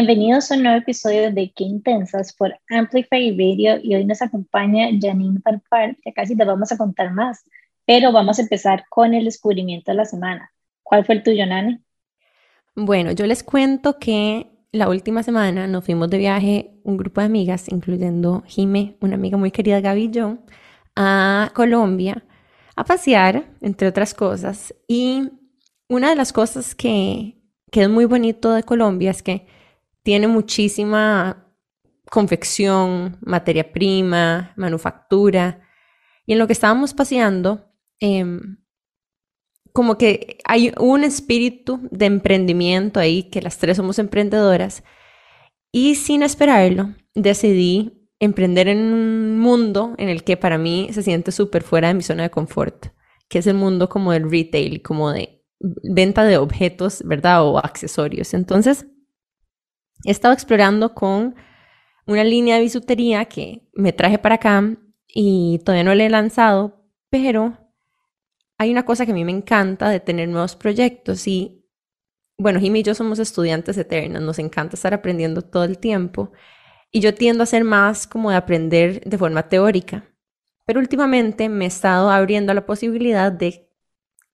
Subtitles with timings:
[0.00, 4.90] Bienvenidos a un nuevo episodio de Qué Intensas por Amplify Radio y hoy nos acompaña
[5.02, 7.42] Janine Farfar, que casi te vamos a contar más,
[7.84, 10.52] pero vamos a empezar con el descubrimiento de la semana.
[10.84, 11.80] ¿Cuál fue el tuyo, Nani?
[12.76, 17.26] Bueno, yo les cuento que la última semana nos fuimos de viaje un grupo de
[17.26, 20.38] amigas, incluyendo Jime, una amiga muy querida Gaby y yo,
[20.94, 22.22] a Colombia
[22.76, 24.72] a pasear, entre otras cosas.
[24.86, 25.28] Y
[25.88, 27.36] una de las cosas que,
[27.72, 29.57] que es muy bonito de Colombia es que
[30.08, 31.52] tiene muchísima
[32.10, 35.60] confección, materia prima, manufactura.
[36.24, 38.56] Y en lo que estábamos paseando, em,
[39.74, 44.82] como que hay un espíritu de emprendimiento ahí, que las tres somos emprendedoras.
[45.72, 51.32] Y sin esperarlo, decidí emprender en un mundo en el que para mí se siente
[51.32, 52.86] súper fuera de mi zona de confort,
[53.28, 57.44] que es el mundo como del retail, como de venta de objetos, ¿verdad?
[57.44, 58.32] O accesorios.
[58.32, 58.86] Entonces,
[60.04, 61.34] he estado explorando con
[62.06, 66.84] una línea de bisutería que me traje para acá y todavía no la he lanzado,
[67.10, 67.58] pero
[68.56, 71.64] hay una cosa que a mí me encanta de tener nuevos proyectos y,
[72.38, 76.32] bueno, Jimmy y yo somos estudiantes eternos, nos encanta estar aprendiendo todo el tiempo
[76.90, 80.08] y yo tiendo a ser más como de aprender de forma teórica,
[80.64, 83.67] pero últimamente me he estado abriendo a la posibilidad de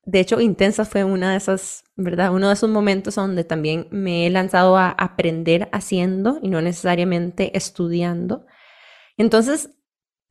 [0.06, 2.32] de hecho, Intensa fue una de esas, ¿verdad?
[2.32, 7.56] Uno de esos momentos donde también me he lanzado a aprender haciendo y no necesariamente
[7.56, 8.46] estudiando.
[9.16, 9.70] Entonces,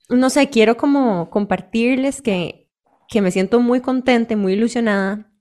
[0.10, 2.70] no sé, quiero como compartirles que,
[3.08, 5.34] que me siento muy contenta y muy ilusionada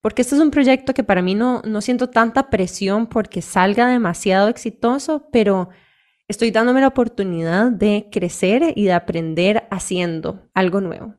[0.00, 3.88] porque este es un proyecto que para mí no, no siento tanta presión porque salga
[3.88, 5.68] demasiado exitoso, pero
[6.26, 11.16] estoy dándome la oportunidad de crecer y de aprender haciendo algo nuevo.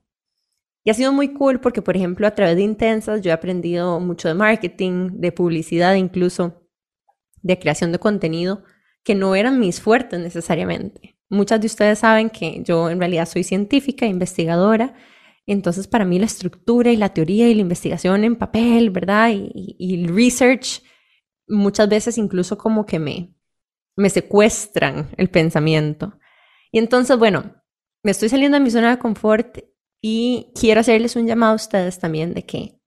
[0.83, 3.99] Y ha sido muy cool porque, por ejemplo, a través de Intensas yo he aprendido
[3.99, 6.67] mucho de marketing, de publicidad, incluso
[7.43, 8.63] de creación de contenido,
[9.03, 11.17] que no eran mis fuertes necesariamente.
[11.29, 14.95] Muchas de ustedes saben que yo en realidad soy científica, investigadora,
[15.45, 19.31] entonces para mí la estructura y la teoría y la investigación en papel, ¿verdad?
[19.33, 20.83] Y, el research
[21.47, 23.35] muchas veces incluso como que me,
[23.95, 26.19] me secuestran el pensamiento.
[26.71, 27.55] Y entonces, bueno,
[28.03, 29.57] me estoy saliendo de mi zona de confort
[30.01, 32.79] y quiero hacerles un llamado a ustedes también de que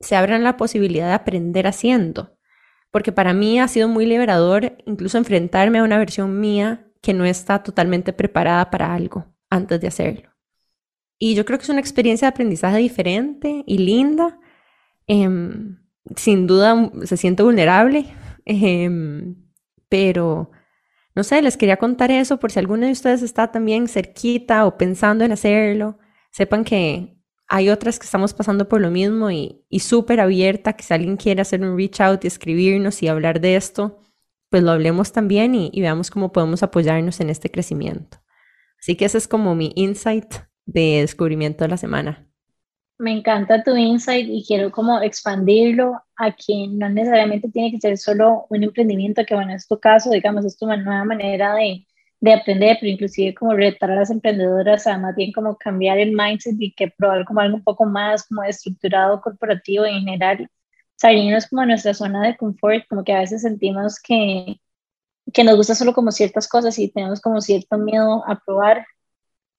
[0.00, 2.36] se abran la posibilidad de aprender haciendo,
[2.90, 7.24] porque para mí ha sido muy liberador incluso enfrentarme a una versión mía que no
[7.24, 10.30] está totalmente preparada para algo antes de hacerlo.
[11.18, 14.38] Y yo creo que es una experiencia de aprendizaje diferente y linda.
[15.06, 15.78] Em,
[16.16, 18.06] sin duda se siente vulnerable,
[18.44, 19.36] em,
[19.88, 20.50] pero
[21.14, 24.76] no sé, les quería contar eso por si alguno de ustedes está también cerquita o
[24.76, 25.98] pensando en hacerlo
[26.36, 27.16] sepan que
[27.48, 31.40] hay otras que estamos pasando por lo mismo y, súper abierta, que si alguien quiere
[31.40, 34.00] hacer un reach out y escribirnos y hablar de esto,
[34.50, 38.18] pues lo hablemos también y, y veamos cómo podemos apoyarnos en este crecimiento.
[38.78, 40.26] Así que ese es como mi insight
[40.66, 42.28] de descubrimiento de la semana.
[42.98, 47.96] Me encanta tu insight y quiero como expandirlo a quien no necesariamente tiene que ser
[47.96, 51.85] solo un emprendimiento, que bueno, es tu caso, digamos, es tu nueva manera de,
[52.20, 56.56] de aprender, pero inclusive como retar a las emprendedoras a más como cambiar el mindset
[56.58, 60.48] y que probar como algo un poco más como estructurado corporativo en general,
[60.96, 64.60] salirnos como nuestra zona de confort, como que a veces sentimos que,
[65.32, 68.86] que nos gusta solo como ciertas cosas y tenemos como cierto miedo a probar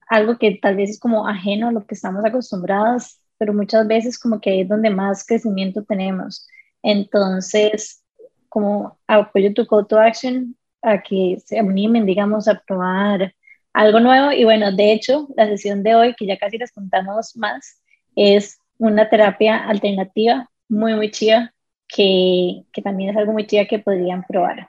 [0.10, 4.18] algo que tal vez es como ajeno a lo que estamos acostumbrados, pero muchas veces
[4.20, 6.48] como que es donde más crecimiento tenemos.
[6.82, 8.04] Entonces,
[8.50, 10.56] como apoyo tu call to action,
[10.88, 13.34] a que se animen, digamos, a probar
[13.74, 14.32] algo nuevo.
[14.32, 17.82] Y bueno, de hecho, la sesión de hoy, que ya casi les contamos más,
[18.16, 21.54] es una terapia alternativa muy, muy chida,
[21.88, 24.68] que, que también es algo muy chida que podrían probar.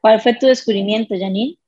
[0.00, 1.58] ¿Cuál fue tu descubrimiento, Janine?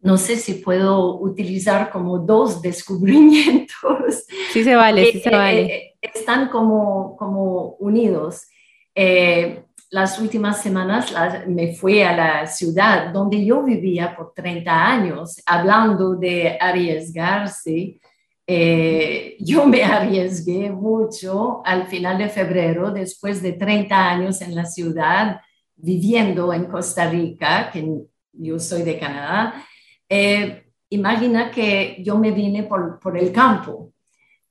[0.00, 4.24] No sé si puedo utilizar como dos descubrimientos.
[4.52, 5.62] Sí se vale, sí se vale.
[5.62, 8.46] Eh, están como, como unidos.
[8.94, 11.12] Eh, las últimas semanas
[11.46, 17.98] me fui a la ciudad donde yo vivía por 30 años, hablando de arriesgarse.
[18.46, 24.66] Eh, yo me arriesgué mucho al final de febrero, después de 30 años en la
[24.66, 25.40] ciudad,
[25.74, 27.88] viviendo en Costa Rica, que
[28.32, 29.64] yo soy de Canadá.
[30.06, 33.92] Eh, imagina que yo me vine por, por el campo,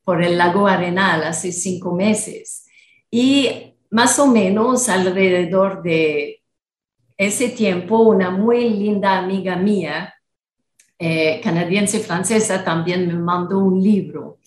[0.04, 2.66] por el lago Arenal, hace cinco meses.
[3.12, 6.42] Y más o menos alrededor de
[7.18, 10.14] ese tiempo, una muy linda amiga mía,
[11.00, 14.40] eh, canadiense francesa, también me mandó un libro,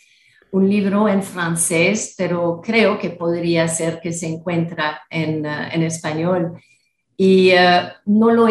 [0.52, 5.82] un libro en francés, pero creo que podría ser que se encuentra en, eh, en
[5.82, 6.60] español.
[7.16, 8.48] y eh, no, lo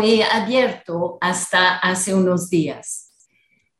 [0.00, 3.12] he abierto hasta hace unos días.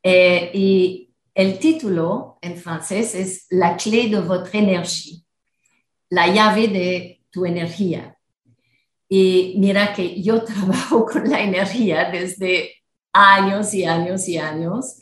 [0.02, 1.05] Y
[1.36, 5.22] el título en francés es La clé de votre énergie,
[6.08, 8.16] la llave de tu energía.
[9.06, 12.76] Y mira que yo trabajo con la energía desde
[13.12, 14.96] años y años y años.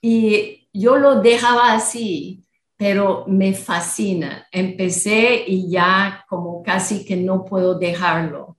[0.00, 2.44] Y yo lo dejaba así,
[2.76, 4.46] pero me fascina.
[4.52, 8.58] Empecé y ya como casi que no puedo dejarlo.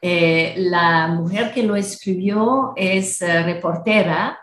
[0.00, 4.38] Eh, la mujer que lo escribió es eh, reportera,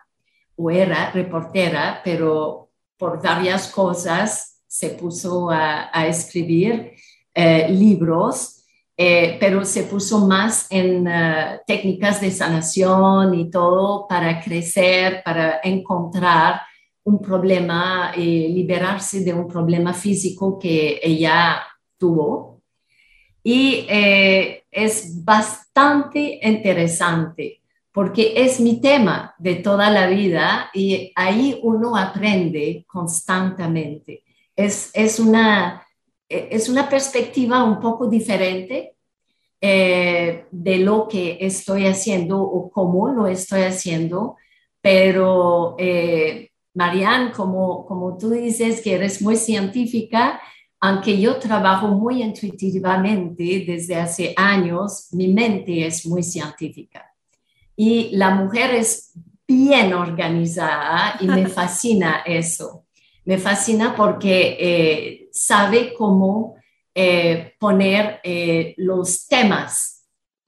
[0.62, 6.94] o era reportera, pero por varias cosas se puso a, escribir
[7.34, 8.58] eh, libros
[8.96, 15.60] eh, pero se puso más en eh, técnicas de sanación y todo para crecer, para
[15.64, 16.62] encontrar
[17.04, 21.64] un problema y liberarse de un problema físico que ella
[21.98, 22.62] tuvo.
[23.44, 27.61] Y es bastante interesante
[27.92, 34.24] porque es mi tema de toda la vida y ahí uno aprende constantemente.
[34.56, 35.86] Es, es una
[36.32, 38.96] es una perspectiva un poco diferente
[39.60, 44.38] eh, de lo que estoy haciendo o cómo lo estoy haciendo,
[44.82, 50.42] pero eh, Marianne, como, como tú dices que eres muy científica,
[50.80, 57.11] aunque yo trabajo muy intuitivamente desde hace años, mi mente es muy científica.
[57.84, 59.12] Y la mujer es
[59.48, 62.86] bien organizada y me fascina eso.
[63.26, 66.58] Me fascina porque eh, sabe cómo
[66.94, 70.06] eh, poner eh, los temas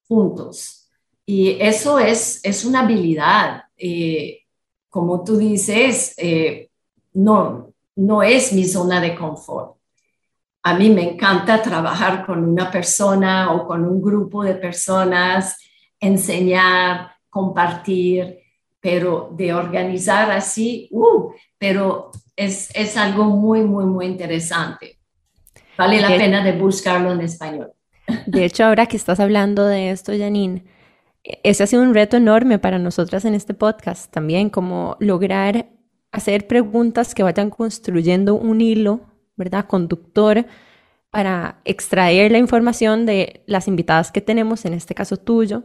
[0.07, 0.87] juntos.
[1.25, 3.63] Y eso es, es una habilidad.
[4.89, 6.15] como tú dices,
[7.13, 9.77] no, no es mi zona de confort.
[10.61, 15.57] A mí me encanta trabajar con una persona o con un grupo de personas,
[15.99, 18.37] enseñar, compartir,
[18.79, 24.99] pero de organizar así, uh, pero es, algo muy, muy, muy interesante.
[25.75, 27.71] Vale la pena de buscarlo en español.
[28.27, 30.63] De hecho, ahora que estás hablando de esto, Janine,
[31.23, 35.69] ese ha sido un reto enorme para nosotras en este podcast también, como lograr
[36.11, 39.01] hacer preguntas que vayan construyendo un hilo,
[39.35, 39.65] ¿verdad?
[39.65, 40.45] Conductor
[41.09, 45.63] para extraer la información de las invitadas que tenemos, en este caso tuyo,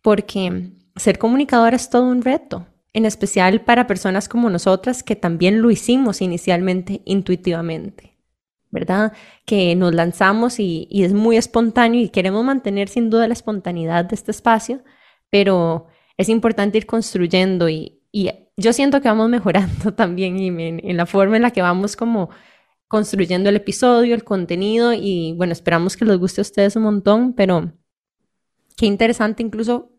[0.00, 0.70] porque
[1.00, 5.70] ser comunicadora es todo un reto en especial para personas como nosotras que también lo
[5.70, 8.18] hicimos inicialmente intuitivamente,
[8.70, 9.12] ¿verdad?
[9.46, 14.14] Que nos lanzamos y, es muy espontáneo y queremos mantener sin duda la espontaneidad de
[14.14, 14.82] este espacio,
[15.30, 15.86] pero
[16.16, 17.96] es importante ir construyendo y,
[18.56, 22.28] yo siento que vamos mejorando también en, en la forma en la que vamos como
[22.88, 27.34] construyendo el episodio, el contenido y bueno, esperamos que les guste a ustedes un montón,
[27.34, 27.72] pero
[28.76, 29.89] qué interesante incluso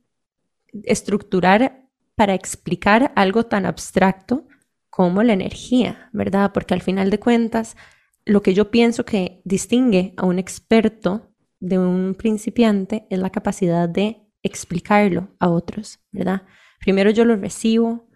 [0.83, 4.47] estructurar para explicar algo tan abstracto
[4.89, 6.51] como la energía, ¿verdad?
[6.53, 7.77] Porque al final de cuentas,
[8.25, 13.87] lo que yo pienso que distingue a un experto de un principiante es la capacidad
[13.87, 16.43] de explicarlo a otros, ¿verdad?
[16.79, 18.09] Primero yo lo recibo,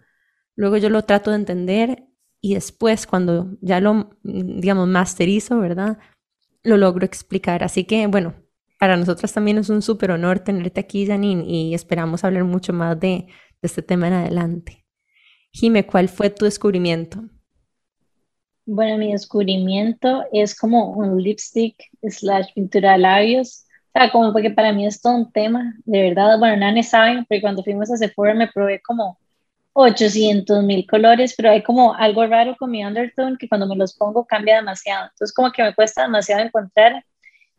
[0.54, 2.04] luego yo lo trato de entender
[2.40, 5.98] y después cuando ya lo, digamos, masterizo, ¿verdad?
[6.62, 7.64] Lo logro explicar.
[7.64, 8.34] Así que, bueno,
[8.78, 12.98] para nosotras también es un súper honor tenerte aquí, Janine, y esperamos hablar mucho más
[13.00, 13.26] de,
[13.62, 14.84] este tema en adelante.
[15.50, 17.24] Jime, ¿cuál fue tu descubrimiento?
[18.64, 23.64] Bueno, mi descubrimiento es como un lipstick slash pintura de labios.
[23.88, 26.38] O sea, como porque para mí es todo un tema, de verdad.
[26.38, 29.18] Bueno, nadie sabe, pero cuando fuimos a Sephora me probé como
[29.72, 33.94] 800 mil colores, pero hay como algo raro con mi undertone que cuando me los
[33.96, 35.06] pongo cambia demasiado.
[35.10, 37.04] Entonces como que me cuesta demasiado encontrar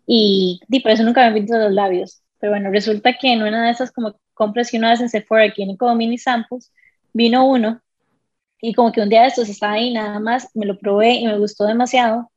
[0.08, 2.24] y, y por eso nunca me pinto los labios.
[2.40, 5.44] Pero bueno, resulta que en una de esas como compras que uno hace en Sephora,
[5.44, 6.72] aquí tiene como mini samples,
[7.14, 7.82] vino uno
[8.62, 11.28] y como que un día de estos estaba ahí nada más, me lo probé y
[11.28, 12.32] me gustó demasiado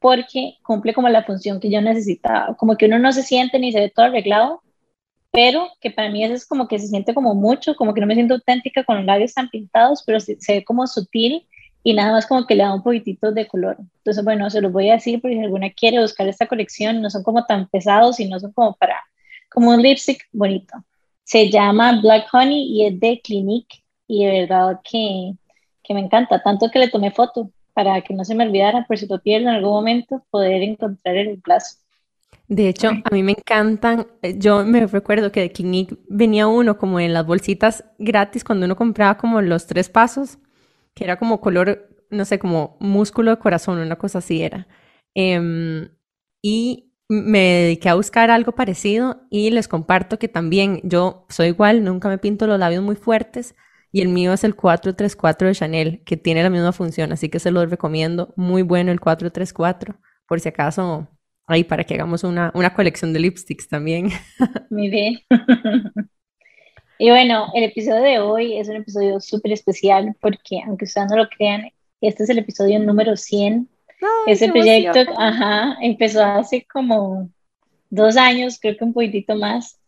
[0.00, 3.72] porque cumple como la función que yo necesitaba, como que uno no se siente ni
[3.72, 4.62] se ve todo arreglado,
[5.30, 8.06] pero que para mí eso es como que se siente como mucho, como que no
[8.08, 11.46] me siento auténtica con los labios tan pintados, pero se, se ve como sutil
[11.84, 13.76] y nada más como que le da un poquitito de color.
[13.98, 17.10] Entonces, bueno, se los voy a decir porque si alguna quiere buscar esta colección, no
[17.10, 19.02] son como tan pesados y no son como para,
[19.50, 20.76] como un lipstick bonito.
[21.24, 25.32] Se llama Black Honey y es de Clinique y de verdad que,
[25.82, 28.98] que me encanta, tanto que le tomé foto para que no se me olvidara, por
[28.98, 31.76] si lo pierdo en algún momento, poder encontrar el plazo.
[32.48, 37.00] De hecho, a mí me encantan, yo me recuerdo que de Clinique venía uno como
[37.00, 40.38] en las bolsitas gratis cuando uno compraba como los tres pasos,
[40.94, 44.68] que era como color, no sé, como músculo de corazón, una cosa así era.
[45.14, 45.90] Em,
[46.42, 51.84] y me dediqué a buscar algo parecido y les comparto que también yo soy igual,
[51.84, 53.54] nunca me pinto los labios muy fuertes
[53.92, 57.38] y el mío es el 434 de Chanel, que tiene la misma función, así que
[57.38, 58.32] se lo recomiendo.
[58.36, 59.96] Muy bueno el 434,
[60.26, 61.08] por si acaso,
[61.46, 64.08] ahí para que hagamos una, una colección de lipsticks también.
[64.70, 65.18] Muy bien.
[67.02, 71.16] y bueno, el episodio de hoy es un episodio súper especial porque, aunque ustedes no
[71.16, 71.68] lo crean,
[72.00, 73.68] este es el episodio número 100
[74.28, 77.28] ese proyecto, ajá, empezó hace como
[77.90, 79.80] dos años, creo que un poquitito más,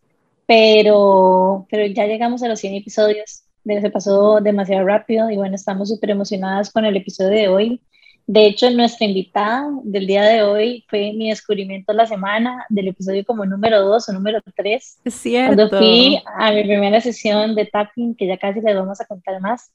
[0.44, 3.44] pero, pero ya llegamos a los 100 episodios.
[3.64, 7.80] Se pasó demasiado rápido y bueno, estamos súper emocionadas con el episodio de hoy.
[8.26, 12.88] De hecho, nuestra invitada del día de hoy fue mi descubrimiento de la semana del
[12.88, 15.00] episodio como número 2 o número 3.
[15.04, 15.54] Es cierto.
[15.54, 19.40] Cuando fui a mi primera sesión de tapping, que ya casi les vamos a contar
[19.40, 19.70] más.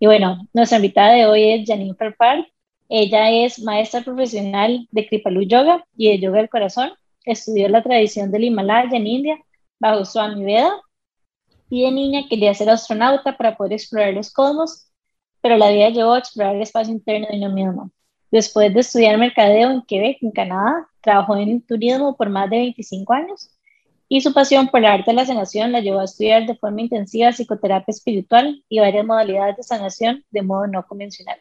[0.00, 2.46] Y bueno, nuestra invitada de hoy es Janine Farfar.
[2.88, 6.92] Ella es maestra profesional de Kripalu Yoga y de Yoga del Corazón.
[7.24, 9.38] Estudió la tradición del Himalaya en India
[9.78, 10.72] bajo Swami Veda
[11.70, 14.88] y de niña quería ser astronauta para poder explorar los cosmos,
[15.44, 17.90] pero la vida llevó a explorar el espacio interno de uno mismo.
[18.30, 23.12] Después de estudiar mercadeo en Quebec, en Canadá, trabajó en turismo por más de 25
[23.12, 23.50] años
[24.08, 26.80] y su pasión por el arte de la sanación la llevó a estudiar de forma
[26.80, 31.36] intensiva psicoterapia espiritual y varias modalidades de sanación de modo no convencional.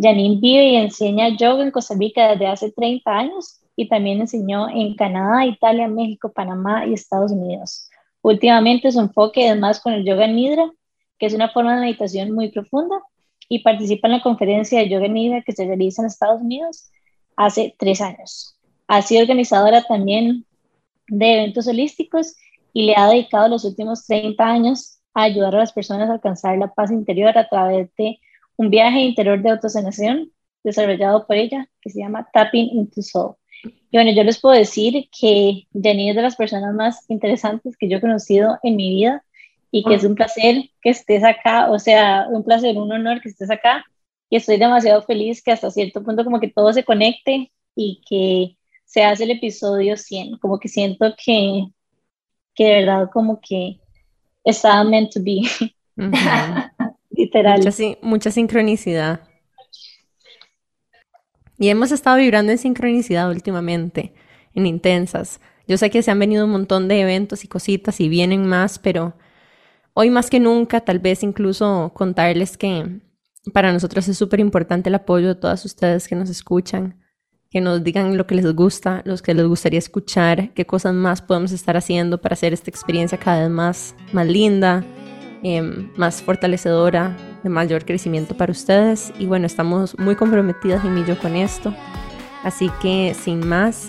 [0.00, 4.70] Janine vive y enseña yoga en Costa Rica desde hace 30 años y también enseñó
[4.70, 7.90] en Canadá, Italia, México, Panamá y Estados Unidos.
[8.22, 10.72] Últimamente su enfoque es más con el yoga nidra,
[11.18, 13.02] que es una forma de meditación muy profunda,
[13.48, 16.90] y participa en la conferencia de yoga nidra que se realiza en Estados Unidos
[17.36, 18.56] hace tres años.
[18.86, 20.44] Ha sido organizadora también
[21.08, 22.36] de eventos holísticos
[22.72, 26.58] y le ha dedicado los últimos 30 años a ayudar a las personas a alcanzar
[26.58, 28.18] la paz interior a través de
[28.56, 33.34] un viaje interior de autosanación desarrollado por ella que se llama Tapping into Soul.
[33.90, 37.88] Y bueno, yo les puedo decir que Janine es de las personas más interesantes que
[37.88, 39.24] yo he conocido en mi vida
[39.70, 43.28] y que es un placer que estés acá, o sea, un placer, un honor que
[43.28, 43.84] estés acá
[44.30, 48.56] y estoy demasiado feliz que hasta cierto punto como que todo se conecte y que
[48.84, 51.66] se hace el episodio 100, como que siento que,
[52.54, 53.78] que de verdad como que
[54.44, 55.42] estaba meant to be.
[57.10, 57.60] Literal.
[58.00, 59.20] Mucha, sincronicidad.
[61.58, 64.14] Y hemos estado vibrando en sincronicidad últimamente,
[64.54, 65.40] en intensas.
[65.66, 68.78] Yo sé que se han venido un montón de eventos y cositas y vienen más,
[68.78, 69.14] pero
[69.98, 73.00] hoy más que nunca, tal vez incluso contarles que
[73.52, 77.00] para nosotros es súper importante el apoyo de todas ustedes que nos escuchan,
[77.50, 81.20] que nos digan lo que les gusta, los que les gustaría escuchar, qué cosas más
[81.20, 84.84] podemos estar haciendo para hacer esta experiencia cada vez más, más linda,
[85.42, 89.12] Em, más fortalecedora, de mayor crecimiento para ustedes.
[89.18, 91.72] Y bueno, estamos muy comprometidas, y yo, con esto.
[92.42, 93.88] Así que sin más,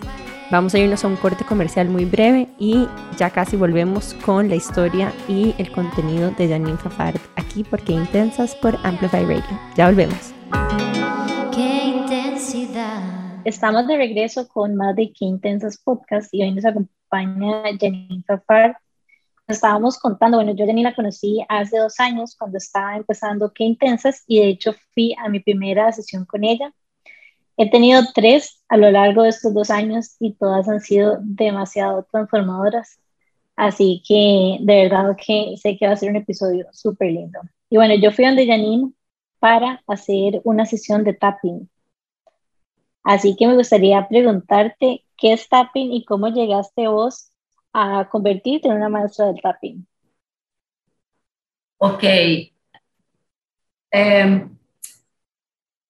[0.51, 2.87] vamos a irnos a un corte comercial muy breve y
[3.17, 8.55] ya casi volvemos con la historia y el contenido de Janine Fafard aquí porque Intensas
[8.55, 9.59] por Amplify Radio.
[9.75, 10.33] Ya volvemos.
[11.53, 13.01] Qué intensidad.
[13.45, 18.75] Estamos de regreso con más de Qué Intensas Podcast y hoy nos acompaña Janine Fafard
[19.53, 24.23] estábamos contando, bueno, yo Jenny la conocí hace dos años cuando estaba empezando Qué Intensas
[24.27, 26.71] y de hecho fui a mi primera sesión con ella.
[27.61, 32.07] He tenido tres a lo largo de estos dos años y todas han sido demasiado
[32.09, 33.01] transformadoras.
[33.57, 37.37] Así que de verdad que sé que va a ser un episodio súper lindo.
[37.69, 38.93] Y bueno, yo fui donde Janine
[39.39, 41.69] para hacer una sesión de tapping.
[43.03, 47.33] Así que me gustaría preguntarte qué es tapping y cómo llegaste vos
[47.73, 49.85] a convertirte en una maestra del tapping?
[51.79, 52.03] Ok.
[53.91, 54.58] Em,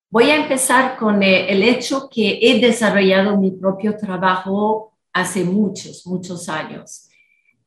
[0.09, 6.05] voy a empezar con eh, el hecho que he desarrollado mi propio trabajo hace muchos,
[6.07, 7.09] muchos años.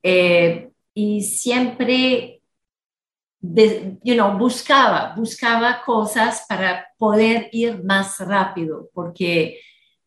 [0.02, 2.42] Eh, y siempre
[3.42, 9.58] know, buscaba, buscaba cosas para poder ir más rápido, porque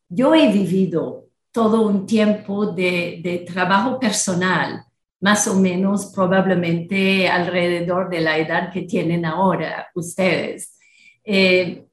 [0.08, 4.84] yo he vivido todo un tiempo de, trabajo personal,
[5.20, 10.78] más o menos probablemente alrededor de la edad que tienen ahora ustedes.
[11.24, 11.86] Eh,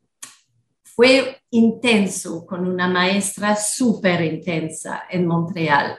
[0.94, 5.99] fue intenso con una maestra súper intensa en Montreal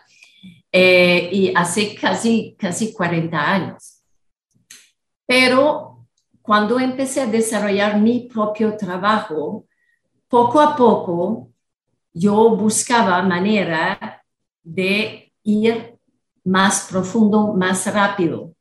[0.71, 4.03] eh, y hace casi, casi 40 años.
[5.25, 6.07] Pero
[6.41, 9.65] cuando empecé a desarrollar mi propio trabajo,
[10.27, 11.49] poco a poco
[12.13, 14.23] yo buscaba manera
[14.61, 15.97] de ir
[16.43, 18.53] más profundo, más rápido,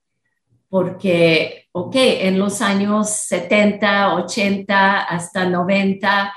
[0.69, 6.33] porque, ok, en los años 70, 80, hasta 90,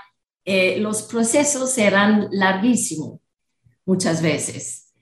[0.45, 3.19] eh, los procesos eran larguísimos,
[3.85, 4.93] muchas veces.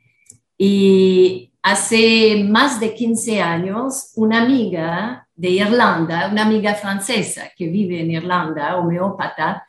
[0.57, 8.01] Y hace más de 15 años, una amiga de Irlanda, una amiga francesa que vive
[8.01, 9.67] en Irlanda, homeópata,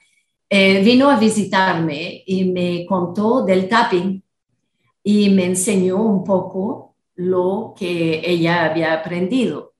[0.48, 4.22] eh, vino a visitarme y me contó del tapping
[5.02, 9.73] y me enseñó un poco lo que ella había aprendido.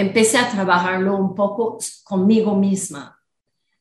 [0.00, 3.18] Empecé a trabajarlo un poco conmigo misma.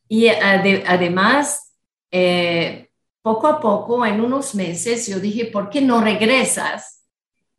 [0.08, 1.74] Y además,
[2.12, 2.90] eh,
[3.22, 7.06] poco a poco, en unos meses, yo dije, ¿por qué no regresas?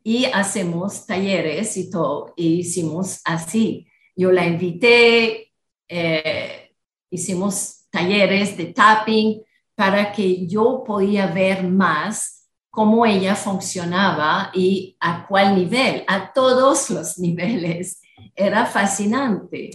[0.03, 2.33] Y hacemos talleres y todo.
[2.35, 3.87] Y hicimos así.
[4.15, 5.51] Yo la invité,
[5.87, 6.71] eh,
[7.09, 9.41] hicimos talleres de tapping
[9.75, 16.89] para que yo podía ver más cómo ella funcionaba y a cuál nivel, a todos
[16.89, 18.01] los niveles.
[18.45, 19.71] Era fascinante.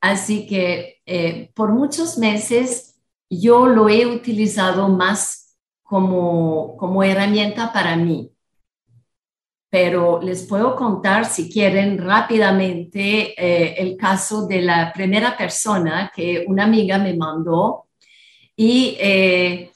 [0.00, 2.96] Así que eh, por muchos meses
[3.28, 8.30] yo lo he utilizado más como, como herramienta para mí.
[9.68, 16.44] Pero les puedo contar, si quieren, rápidamente eh, el caso de la primera persona que
[16.46, 17.88] una amiga me mandó
[18.56, 19.72] y eh,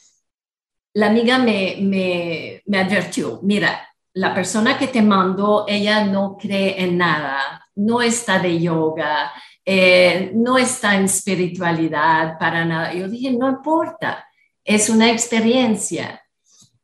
[0.95, 6.83] la amiga me, me, me advirtió, mira, la persona que te mandó, ella no cree
[6.83, 9.33] en nada, no está de yoga,
[9.65, 12.93] eh, no está en espiritualidad para nada.
[12.93, 14.27] Yo dije, no importa,
[14.65, 16.21] es una experiencia.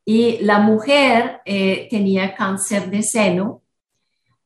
[0.04, 3.62] Y la mujer eh, tenía cáncer de seno,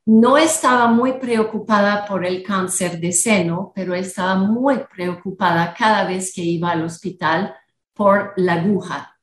[0.05, 6.33] no estaba muy preocupada por el cáncer de seno, pero estaba muy preocupada cada vez
[6.33, 7.55] que iba al hospital
[7.93, 9.15] por la aguja.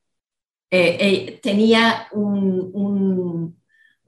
[0.71, 2.07] Eh, tenía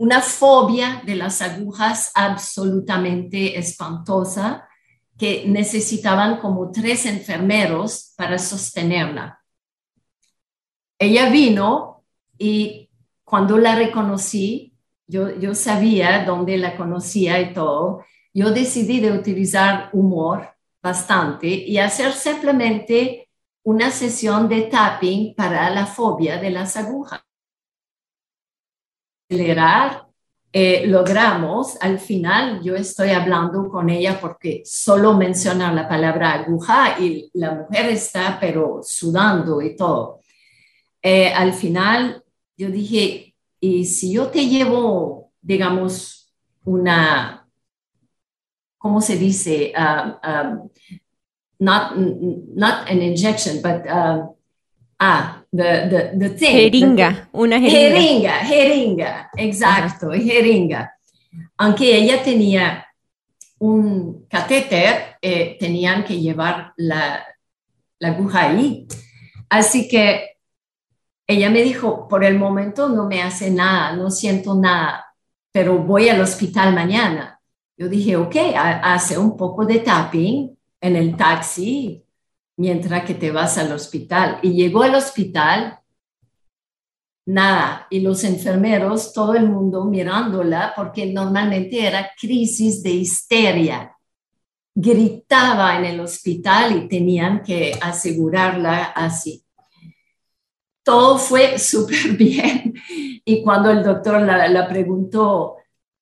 [0.01, 4.67] una fobia de las agujas absolutamente espantosa
[5.15, 9.43] que necesitaban como tres enfermeros para sostenerla.
[10.97, 12.03] Ella vino
[12.35, 12.89] y
[13.23, 14.73] cuando la reconocí,
[15.05, 20.49] yo, yo sabía dónde la conocía y todo, yo decidí de utilizar humor
[20.81, 23.29] bastante y hacer simplemente
[23.61, 27.21] una sesión de tapping para la fobia de las agujas.
[29.31, 30.07] Acelerar
[30.53, 36.99] eh, logramos, al final yo estoy hablando con ella porque solo menciona la palabra aguja
[36.99, 40.19] y la mujer está pero sudando y todo.
[41.01, 42.21] Eh, al final
[42.57, 46.33] yo dije, y si yo te llevo, digamos,
[46.65, 47.47] una,
[48.77, 49.71] ¿cómo se dice?
[49.77, 50.69] Uh, um,
[51.59, 54.35] not, not an injection, but uh,
[55.03, 56.71] Ah, the, the, the thing.
[56.71, 57.79] Jeringa, una jeringa.
[57.79, 60.91] Jeringa, jeringa, exacto, jeringa.
[61.57, 62.85] Aunque ella tenía
[63.59, 67.23] un catéter, eh, tenían que llevar la,
[67.99, 68.87] la aguja ahí.
[69.49, 70.37] Así que
[71.27, 75.05] ella me dijo, por el momento no me hace nada, no siento nada,
[75.51, 77.39] pero voy al hospital mañana.
[77.77, 82.03] Yo dije, ok, hace un poco de tapping en el taxi,
[82.61, 84.37] mientras que te vas al hospital.
[84.43, 85.79] Y llegó al hospital,
[87.25, 93.97] nada, y los enfermeros, todo el mundo mirándola, porque normalmente era crisis de histeria.
[94.75, 99.43] Gritaba en el hospital y tenían que asegurarla así.
[100.83, 102.75] Todo fue súper bien.
[103.25, 105.55] Y cuando el doctor la, la preguntó,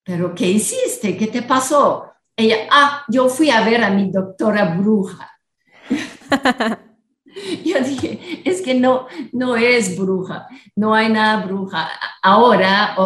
[0.04, 1.16] ¿pero qué hiciste?
[1.16, 2.04] ¿Qué te pasó?
[2.36, 5.26] Ella, ah, yo fui a ver a mi doctora bruja.
[7.64, 11.88] Yo dije, es que no, no es bruja, no hay nada bruja.
[12.22, 12.96] Ahora,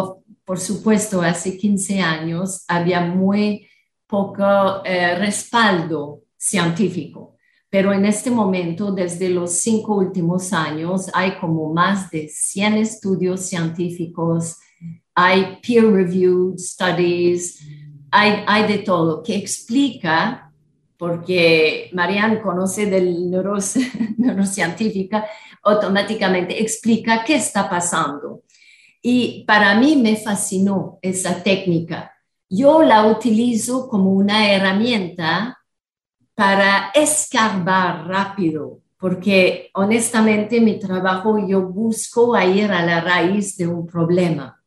[0.43, 3.67] por supuesto, hace 15 años había muy
[4.07, 7.35] poco eh, respaldo científico,
[7.69, 13.41] pero en este momento, desde los cinco últimos años, hay como más de 100 estudios
[13.41, 14.57] científicos,
[15.13, 17.61] hay peer-reviewed studies,
[18.11, 20.44] hay, hay de todo que explica
[20.97, 23.29] porque Marianne conoce del
[24.17, 25.25] neurocientífica,
[25.63, 28.43] automáticamente explica qué está pasando.
[29.01, 32.11] Y para mí me fascinó esa técnica.
[32.49, 35.59] Yo la utilizo como una herramienta
[36.33, 43.85] para escarbar rápido, porque honestamente mi trabajo yo busco ir a la raíz de un
[43.85, 44.61] problema.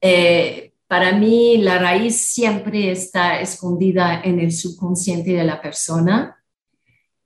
[0.00, 6.42] Eh, para mí, la raíz siempre está escondida en el subconsciente de la persona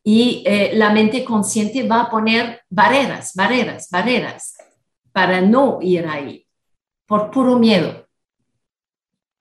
[0.03, 4.57] y eh, la mente consciente va a poner barreras, barreras, barreras
[5.12, 6.44] para no ir ahí,
[7.07, 8.09] por puro miedo.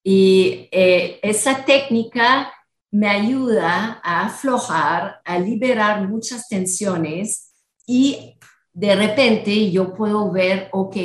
[0.03, 2.53] Y eh, esa técnica
[2.91, 7.53] me ayuda a aflojar, a liberar muchas tensiones
[7.87, 8.37] y
[8.73, 10.95] de repente yo puedo ver, ok,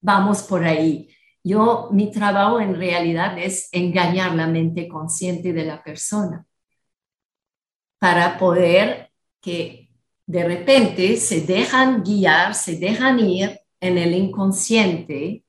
[0.00, 1.08] vamos por ahí.
[1.44, 6.46] Yo, mi trabajo en realidad es engañar la mente consciente de la persona
[7.98, 9.10] para poder
[9.42, 9.90] que
[10.26, 15.44] de repente se dejan guiar, se dejan ir en el inconsciente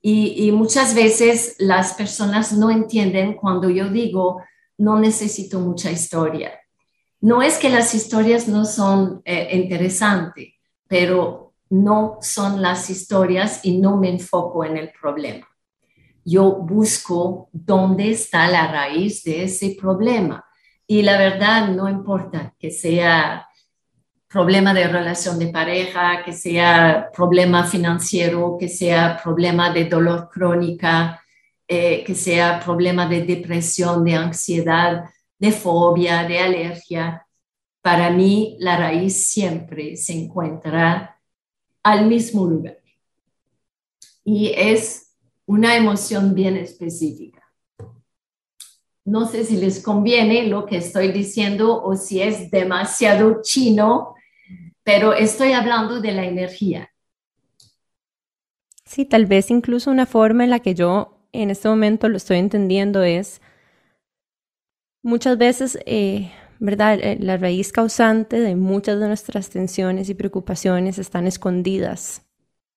[0.00, 4.42] y, muchas veces las personas no entienden cuando yo digo,
[4.76, 6.52] no necesito mucha historia.
[7.22, 10.48] No es que las historias no son eh, interesantes,
[10.86, 11.43] pero
[11.74, 15.48] no son las historias y no me enfoco en el problema.
[16.24, 20.44] Yo busco dónde está la raíz de ese problema.
[20.86, 23.48] Y la verdad no importa que sea
[24.28, 31.22] problema de relación de pareja, que sea problema financiero, que sea problema de dolor crónica,
[31.66, 35.04] eh, que sea problema de depresión, de ansiedad,
[35.38, 37.26] de fobia, de alergia.
[37.82, 41.13] Para mí, la raíz siempre se encuentra
[41.84, 42.78] al mismo lugar.
[44.24, 45.14] Y es
[45.46, 47.42] una emoción bien específica.
[49.04, 54.14] No sé si les conviene lo que estoy diciendo o si es demasiado chino
[54.84, 56.90] pero estoy hablando de la energía.
[58.84, 62.36] Sí, tal vez incluso una forma en la que yo en este momento lo estoy
[62.36, 63.40] entendiendo es
[65.02, 66.98] muchas veces, eh, ¿verdad?
[67.18, 72.26] La raíz causante de muchas de nuestras tensiones y preocupaciones están escondidas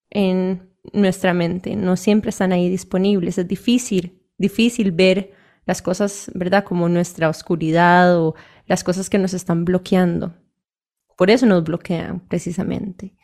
[0.09, 3.37] en nuestra mente, no siempre están ahí disponibles.
[3.37, 5.31] Es difícil, difícil ver
[5.65, 6.63] las cosas, ¿verdad?
[6.63, 8.35] Como nuestra oscuridad o
[8.65, 10.35] las cosas que nos están bloqueando.
[11.17, 13.15] Por eso nos bloquean precisamente.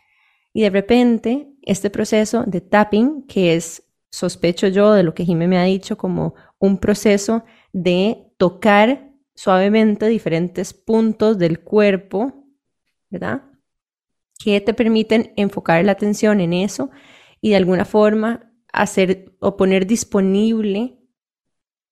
[0.52, 5.48] Y de repente, este proceso de tapping, que es, sospecho yo de lo que Jimé
[5.48, 12.46] me ha dicho, como un proceso de tocar suavemente diferentes puntos del cuerpo,
[13.10, 13.44] ¿verdad?
[14.44, 16.90] Que te permiten enfocar la atención en eso
[17.42, 21.00] y de alguna forma hacer o poner disponible,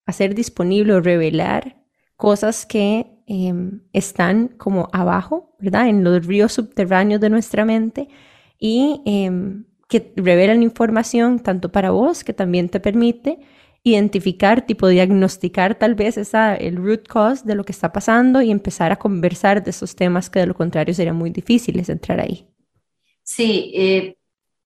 [0.06, 1.84] hacer disponible o revelar
[2.15, 5.88] cosas que em, están como abajo, ¿verdad?
[5.88, 8.10] En los ríos subterráneos de nuestra mente
[8.60, 13.39] y em, que revelan información tanto para vos, que también te permite
[13.84, 18.52] identificar, tipo diagnosticar tal vez esa, el root cause de lo que está pasando y
[18.52, 22.48] empezar a conversar de esos temas que de lo contrario serían muy difíciles entrar ahí.
[23.24, 24.17] Sí, eh,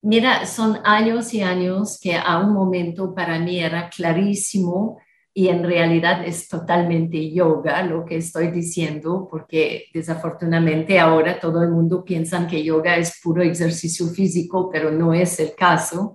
[0.02, 4.98] mira, son años y años que a un momento para mí era clarísimo
[5.38, 11.72] y en realidad es totalmente yoga lo que estoy diciendo, porque desafortunadamente ahora todo el
[11.72, 16.14] mundo piensa que yoga es puro ejercicio físico, pero no es el caso.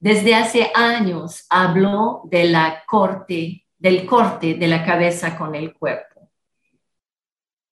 [0.00, 6.30] Desde hace años hablo de la corte, del corte de la cabeza con el cuerpo.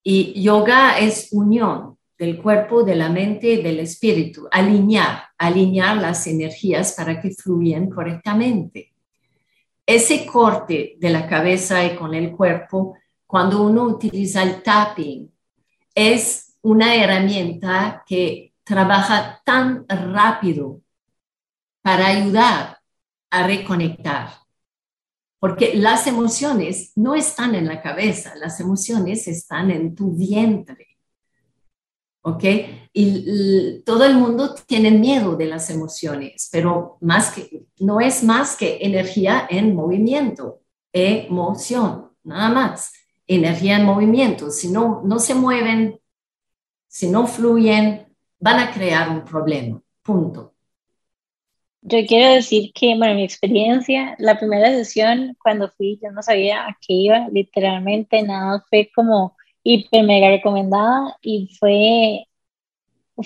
[0.03, 6.27] Y yoga es unión del cuerpo, de la mente y del espíritu, alinear, alinear las
[6.27, 8.93] energías para que fluyan correctamente
[9.87, 15.31] ese corte de la cabeza y con el cuerpo, cuando uno utiliza el tapping,
[15.95, 20.81] es una herramienta que trabaja tan rápido
[21.87, 22.81] para ayudar
[23.31, 24.31] a reconectar.
[25.39, 30.99] Porque las emociones no están en la cabeza, las emociones están en tu vientre.
[32.23, 32.45] ¿ok?
[32.93, 38.57] Y, todo el mundo tiene miedo de las emociones, pero más que, no es más
[38.57, 42.95] que energía en movimiento, emoción, nada más,
[43.29, 44.51] energía en movimiento.
[44.51, 46.01] Si no, no se mueven,
[46.89, 50.56] si no fluyen, van a crear un problema, punto.
[51.83, 56.67] Yo quiero decir que, bueno, mi experiencia, la primera sesión, cuando fui, yo no sabía
[56.67, 62.27] a qué iba, literalmente nada, fue como hiper mega recomendada y fue,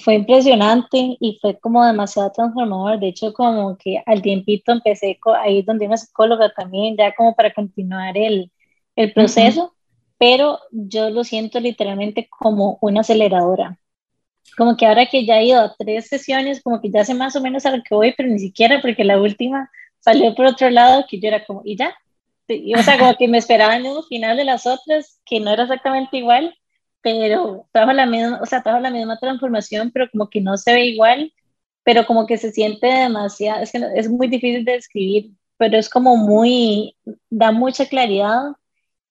[0.04, 3.00] fue impresionante y fue como demasiado transformador.
[3.00, 7.52] De hecho, como que al tiempito empecé ahí donde una psicóloga también, ya como para
[7.54, 8.52] continuar el,
[8.96, 9.74] el proceso,
[10.18, 13.78] pero yo lo siento literalmente como una aceleradora.
[14.56, 17.36] Como que ahora que ya he ido a tres sesiones, como que ya sé más
[17.36, 20.70] o menos a lo que voy, pero ni siquiera porque la última salió por otro
[20.70, 21.94] lado que yo era como, y ya,
[22.76, 25.64] o sea, como que me esperaba el mismo final de las otras, que no era
[25.64, 26.54] exactamente igual,
[27.02, 30.72] pero trajo la misma, o sea, trajo la misma transformación, pero como que no se
[30.72, 31.32] ve igual,
[31.84, 35.88] pero como que se siente demasiado, es que es muy difícil de describir, pero es
[35.88, 36.96] como muy,
[37.30, 38.40] da mucha claridad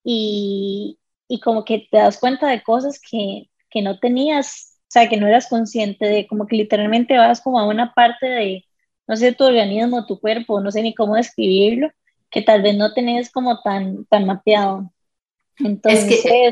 [0.04, 5.08] y, y como que te das cuenta de cosas que, que no tenías, o sea,
[5.08, 8.66] que no eras consciente de, como que literalmente vas como a una parte de,
[9.08, 11.92] no sé, tu organismo, tu cuerpo, no sé ni cómo describirlo,
[12.32, 14.92] que tal vez no tenés como tan, tan mapeado.
[15.60, 16.52] Entonces, es que,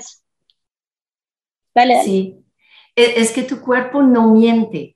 [1.73, 2.45] dale, Sí,
[2.95, 4.95] e, es que tu cuerpo no miente,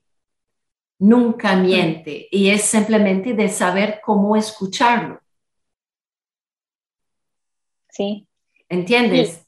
[1.00, 5.20] nunca miente, y es simplemente de saber cómo escucharlo.
[7.90, 8.28] Sí.
[8.68, 9.41] ¿Entiendes?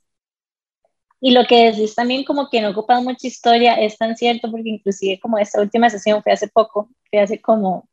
[1.27, 4.69] Y, lo que decís también como que no ocupa mucha historia es tan cierto porque
[4.69, 7.89] inclusive como esta última sesión fue hace poco, fue hace como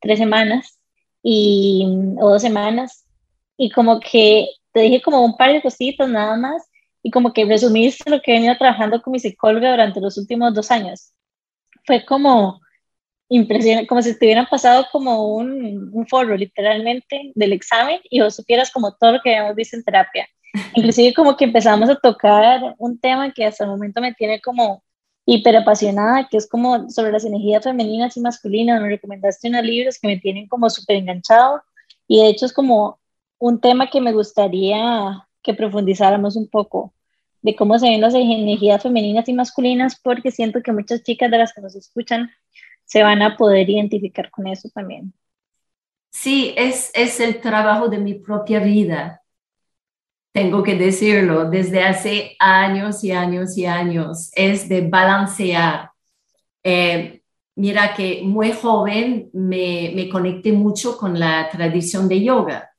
[0.00, 0.78] tres semanas
[1.22, 1.86] y,
[2.20, 3.06] o dos semanas
[3.56, 6.62] y como que te dije como un par de cositas nada más
[7.02, 10.52] y como que resumiste lo que he venido trabajando con mi psicóloga durante los últimos
[10.52, 11.12] dos años.
[11.86, 12.60] Fue como
[13.28, 18.36] impresionante, como si te hubieran pasado como un, un foro literalmente del examen y vos
[18.36, 20.28] supieras como todo lo que habíamos visto en terapia.
[20.74, 24.82] Inclusive como que empezamos a tocar un tema que hasta el momento me tiene como
[25.26, 28.80] hiper apasionada, que es como sobre las energías femeninas y masculinas.
[28.80, 31.62] Me recomendaste unos libros que me tienen como súper enganchado
[32.06, 32.98] y de hecho es como
[33.38, 36.92] un tema que me gustaría que profundizáramos un poco
[37.42, 41.38] de cómo se ven las energías femeninas y masculinas, porque siento que muchas chicas de
[41.38, 42.30] las que nos escuchan
[42.86, 45.12] se van a poder identificar con eso también.
[46.10, 49.23] Sí, es, es el trabajo de mi propia vida.
[50.34, 55.92] Tengo que decirlo, desde hace años y años y años, es de balancear.
[56.60, 57.22] Eh,
[57.54, 62.72] mira que muy joven me, me conecté mucho con la tradición de yoga.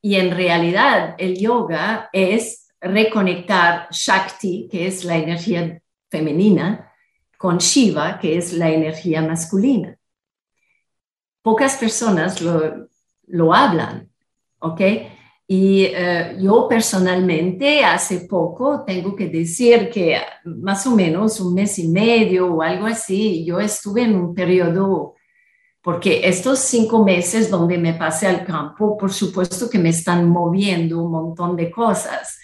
[0.00, 6.92] Y en realidad el yoga es reconectar Shakti, que es la energía femenina,
[7.36, 9.98] con Shiva, que es la energía masculina.
[11.42, 12.88] Pocas personas lo,
[13.26, 14.12] lo hablan,
[14.60, 14.80] ¿ok?
[15.50, 21.78] Y eh, yo personalmente hace poco tengo que decir que más o menos un mes
[21.78, 25.14] y medio o algo así, yo estuve en un periodo,
[25.80, 31.02] porque estos cinco meses donde me pasé al campo, por supuesto que me están moviendo
[31.02, 32.38] un montón de cosas.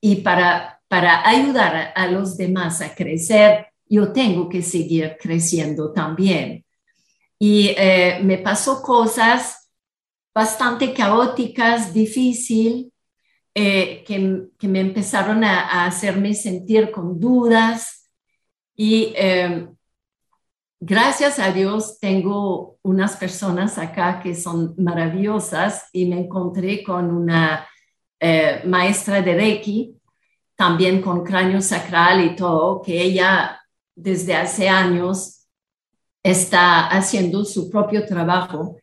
[0.00, 6.64] Y para, para ayudar a los demás a crecer, yo tengo que seguir creciendo también.
[7.36, 9.63] Y eh, me pasó cosas
[10.34, 12.92] bastante caóticas, difícil,
[13.54, 18.10] eh, que, me empezaron a, hacerme sentir con dudas.
[18.74, 19.68] Y eh,
[20.80, 27.68] gracias a Dios tengo unas personas acá que son maravillosas y me encontré con una
[28.64, 30.00] maestra de Reiki,
[30.56, 33.60] también con cráneo sacral y todo, que ella
[33.94, 35.46] desde hace años
[36.22, 38.78] está haciendo su propio trabajo.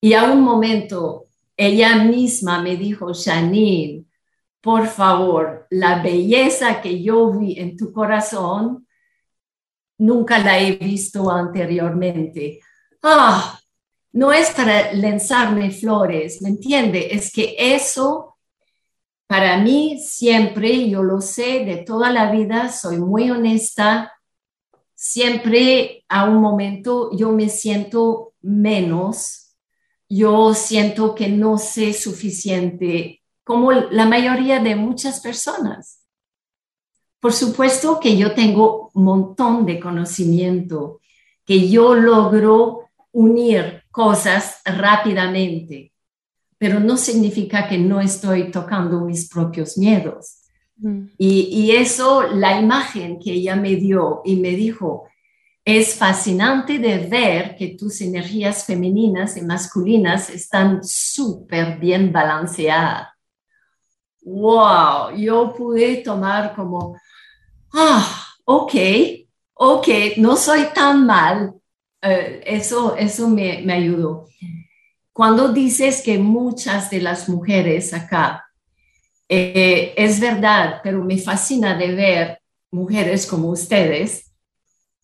[0.00, 4.04] Y a un momento ella misma me dijo, Janine,
[4.60, 8.86] por favor, la belleza que yo vi en tu corazón,
[9.98, 12.60] nunca la he visto anteriormente.
[13.02, 13.58] Ah,
[14.12, 17.08] no es para lanzarme flores, ¿me entiende?
[17.10, 18.36] Es que eso
[19.28, 24.14] para mí siempre, yo lo sé de toda la vida, soy muy honesta,
[24.94, 29.47] siempre a un momento yo me siento menos,
[30.08, 36.00] yo siento que no sé suficiente, como la mayoría de muchas personas.
[37.20, 41.00] Por supuesto que yo tengo un montón de conocimiento,
[41.44, 45.92] que yo logro unir cosas rápidamente
[46.58, 50.42] pero no significa que no estoy tocando mis propios miedos.
[50.76, 51.06] Mm.
[51.16, 55.08] Y, eso, la imagen que ella me dio y me dijo,
[55.70, 63.08] es fascinante de ver que tus energías femeninas y masculinas están súper bien balanceadas.
[64.22, 65.14] ¡Wow!
[65.14, 66.98] Yo pude tomar como,
[67.74, 68.72] ah, ok,
[69.52, 71.52] ok, no soy tan mal.
[72.00, 74.26] Eh, eso eso me, me ayudó.
[75.12, 78.42] Cuando dices que muchas de las mujeres acá,
[79.28, 84.27] eh, es verdad, pero me fascina de ver mujeres como ustedes,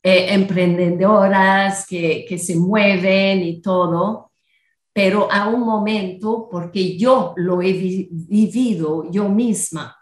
[0.06, 4.32] eh, emprendedoras que, que se mueven y todo,
[4.92, 9.96] pero a un momento, porque yo lo he vivido yo misma,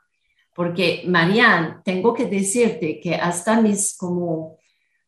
[0.57, 4.59] porque Marianne, tengo que decirte que hasta mis como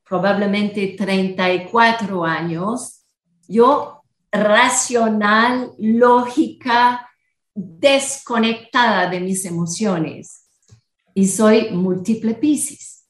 [0.08, 3.04] probablemente 34 años,
[3.48, 7.10] yo racional, lógica,
[7.52, 10.46] desconectada de mis emociones.
[11.14, 13.08] Y soy múltiple Pisces,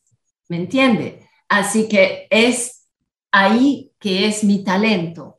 [0.49, 1.24] ¿me entiende?
[1.55, 2.89] Así que es
[3.31, 5.39] ahí que es mi talento.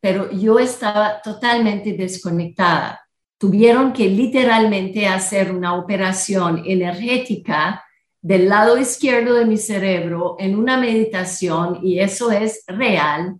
[0.00, 3.06] Pero yo estaba totalmente desconectada.
[3.36, 7.84] Tuvieron que literalmente hacer una operación energética
[8.22, 13.38] del lado izquierdo de mi cerebro en una meditación y eso es real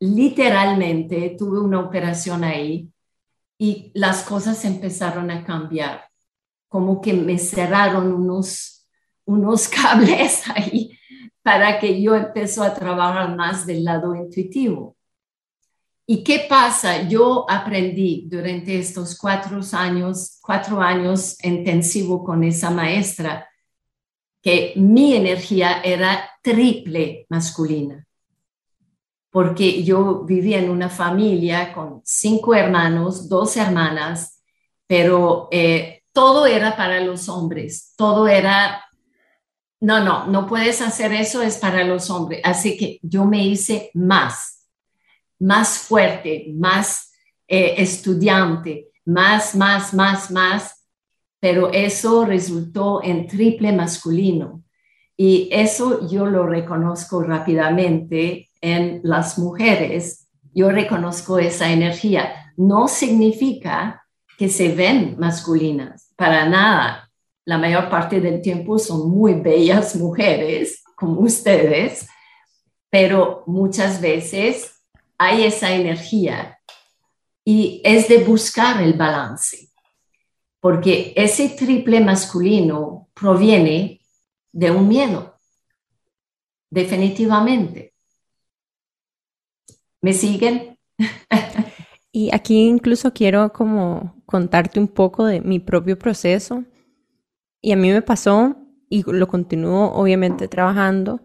[0.00, 2.90] literalmente tuve una operación ahí
[3.58, 6.10] y las cosas empezaron a cambiar,
[6.68, 8.86] como que me cerraron unos,
[9.24, 10.98] unos cables ahí
[11.44, 14.96] para que yo empezó a trabajar más del lado intuitivo.
[16.06, 17.06] ¿Y qué pasa?
[17.06, 23.46] Yo aprendí durante estos cuatro años, cuatro años intensivo con esa maestra,
[24.42, 28.06] que mi energía era triple masculina,
[29.30, 34.42] porque yo vivía en una familia con cinco hermanos, dos hermanas,
[34.86, 38.84] pero eh, todo era para los hombres, todo era,
[39.80, 42.40] no, no, no puedes hacer eso, es para los hombres.
[42.44, 44.54] Así que yo me hice más
[45.38, 47.12] más fuerte, más
[47.46, 50.86] eh, estudiante, más, más, más, más,
[51.38, 54.62] pero eso resultó en triple masculino.
[55.16, 60.28] Y eso yo lo reconozco rápidamente en las mujeres.
[60.54, 62.52] Yo reconozco esa energía.
[62.56, 64.04] No significa
[64.38, 67.03] que se ven masculinas, para nada.
[67.44, 72.08] La mayor parte del tiempo son muy bellas mujeres, como ustedes,
[72.90, 74.80] pero muchas veces
[75.18, 76.58] hay esa energía
[77.44, 79.68] y es de buscar el balance,
[80.60, 84.00] porque ese triple masculino proviene
[84.52, 85.38] de un miedo,
[86.70, 87.92] definitivamente.
[90.00, 90.78] ¿Me siguen?
[92.12, 96.64] y aquí incluso quiero como contarte un poco de mi propio proceso.
[97.64, 98.56] Y a mí me pasó,
[98.90, 101.22] y lo continúo obviamente trabajando,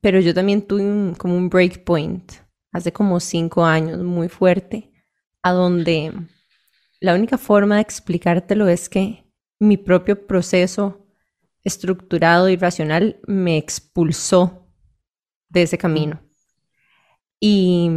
[0.00, 2.32] pero yo también tuve como un breakpoint
[2.72, 4.90] hace como cinco años, muy fuerte,
[5.44, 6.12] a donde
[6.98, 11.06] la única forma de explicártelo es que mi propio proceso
[11.62, 14.66] estructurado y racional me expulsó
[15.50, 16.20] de ese camino.
[17.38, 17.90] Y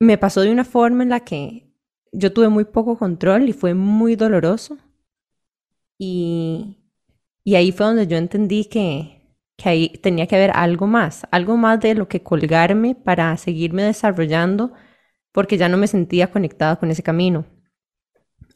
[0.00, 1.72] me pasó de una forma en la que
[2.12, 4.76] yo tuve muy poco control y fue muy doloroso.
[5.98, 6.78] Y,
[7.44, 11.56] y ahí fue donde yo entendí que, que ahí tenía que haber algo más, algo
[11.56, 14.72] más de lo que colgarme para seguirme desarrollando,
[15.32, 17.46] porque ya no me sentía conectada con ese camino.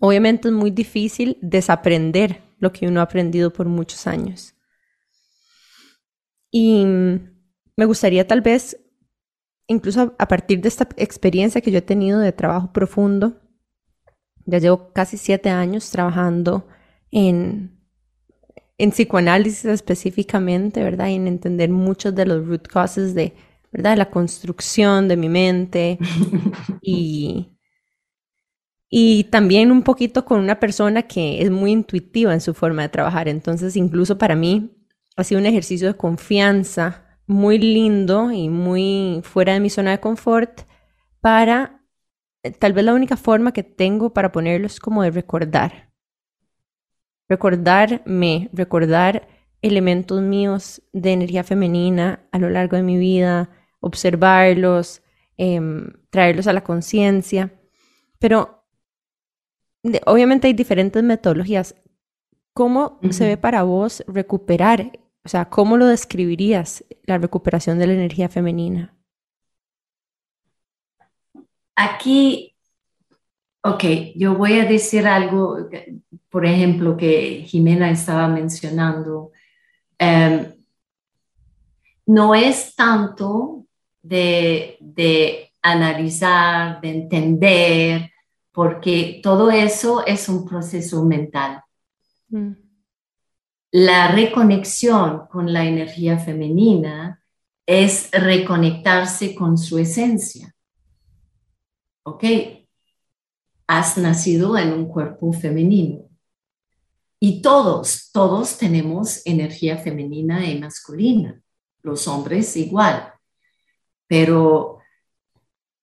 [0.01, 4.55] Obviamente es muy difícil desaprender lo que uno ha aprendido por muchos años.
[6.51, 8.79] Y me gustaría tal vez,
[9.67, 13.41] incluso a partir de esta experiencia que yo he tenido de trabajo profundo,
[14.47, 16.67] ya llevo casi siete años trabajando
[17.11, 17.79] en
[18.79, 21.09] en psicoanálisis específicamente, ¿verdad?
[21.09, 23.35] Y en entender muchos de los root causes de,
[23.73, 23.97] ¿verdad?
[23.97, 25.99] la construcción de mi mente
[26.81, 27.59] y,
[28.89, 32.89] y también un poquito con una persona que es muy intuitiva en su forma de
[32.89, 33.29] trabajar.
[33.29, 34.71] Entonces, incluso para mí
[35.17, 40.01] ha sido un ejercicio de confianza muy lindo y muy fuera de mi zona de
[40.01, 40.63] confort
[41.21, 41.83] para,
[42.45, 45.88] eh, tal vez la única forma que tengo para ponerlo es como de recordar
[47.29, 49.29] recordarme, recordar
[49.63, 55.03] elementos míos de energía femenina a lo largo de mi vida, observarlos,
[55.37, 57.53] em, traerlos a la conciencia.
[58.19, 58.65] Pero
[60.07, 61.75] obviamente hay diferentes metodologías.
[62.53, 64.99] ¿Cómo se ve para vos recuperar?
[65.25, 68.97] O sea, ¿cómo lo describirías la recuperación de la energía femenina?
[71.77, 72.58] Aquí
[73.63, 75.69] Ok, yo voy a decir algo,
[76.29, 79.33] por ejemplo, que Jimena estaba mencionando.
[79.99, 80.55] Em,
[82.07, 83.67] no es tanto
[84.03, 88.11] de, analizar, de entender,
[88.53, 91.63] porque todo eso es un proceso mental.
[92.29, 92.53] Mm.
[93.73, 97.23] La reconexión con la energía femenina
[97.67, 100.55] es reconectarse con su esencia.
[102.05, 102.25] ¿Ok?
[103.69, 106.09] Has nacido en un cuerpo femenino.
[107.21, 111.41] Y todos, todos tenemos energía femenina y masculina,
[111.83, 113.13] los hombres igual.
[114.07, 114.79] Pero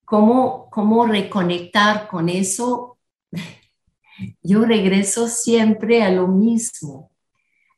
[0.04, 2.98] ¿cómo, cómo reconectar con eso?
[4.42, 7.12] Yo regreso siempre a lo mismo.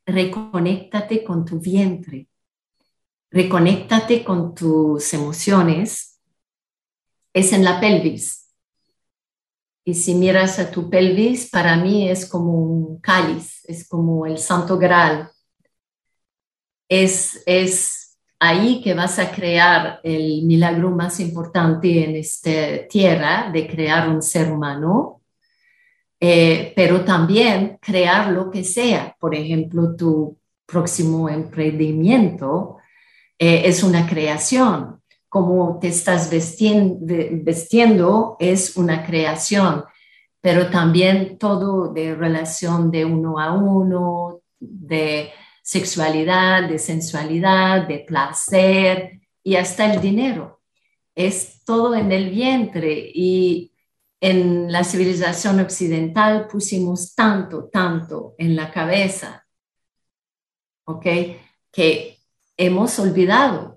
[0.06, 2.30] Reconéctate con tu vientre.
[3.30, 6.22] Reconéctate con tus emociones.
[7.34, 8.47] Es en la pelvis
[9.88, 14.38] y si miras a tu pelvis, para mí es como un cáliz, es como el
[14.38, 15.32] santo graal.
[16.90, 23.66] Es, es ahí que vas a crear el milagro más importante en esta tierra de
[23.66, 25.22] crear un ser humano,
[26.20, 29.16] eh, pero también crear lo que sea.
[29.18, 32.76] Por ejemplo, tu próximo emprendimiento
[33.40, 39.84] eh, es una creación cómo te estás vestiendo, es una creación,
[40.42, 49.20] pero también todo de relación de uno a uno, de sexualidad, de sensualidad, de placer
[49.44, 50.62] y hasta el dinero.
[51.14, 53.74] Es todo en el vientre y
[54.22, 59.46] en la civilización occidental pusimos tanto, tanto en la cabeza,
[60.86, 61.06] ¿ok?
[61.72, 62.18] Que
[62.56, 63.77] hemos olvidado.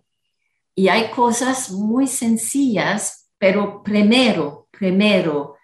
[0.81, 5.57] Y hay cosas muy sencillas, pero primero, primero,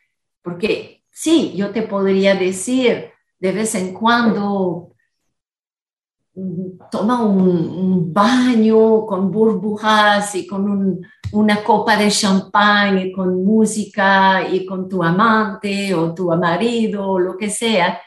[0.43, 4.93] porque sí, yo te podría decir de vez en cuando,
[6.91, 11.01] toma un, baño con burbujas y con
[11.33, 17.19] una copa de champán y con música y con tu amante o tu marido o
[17.19, 17.99] lo que sea.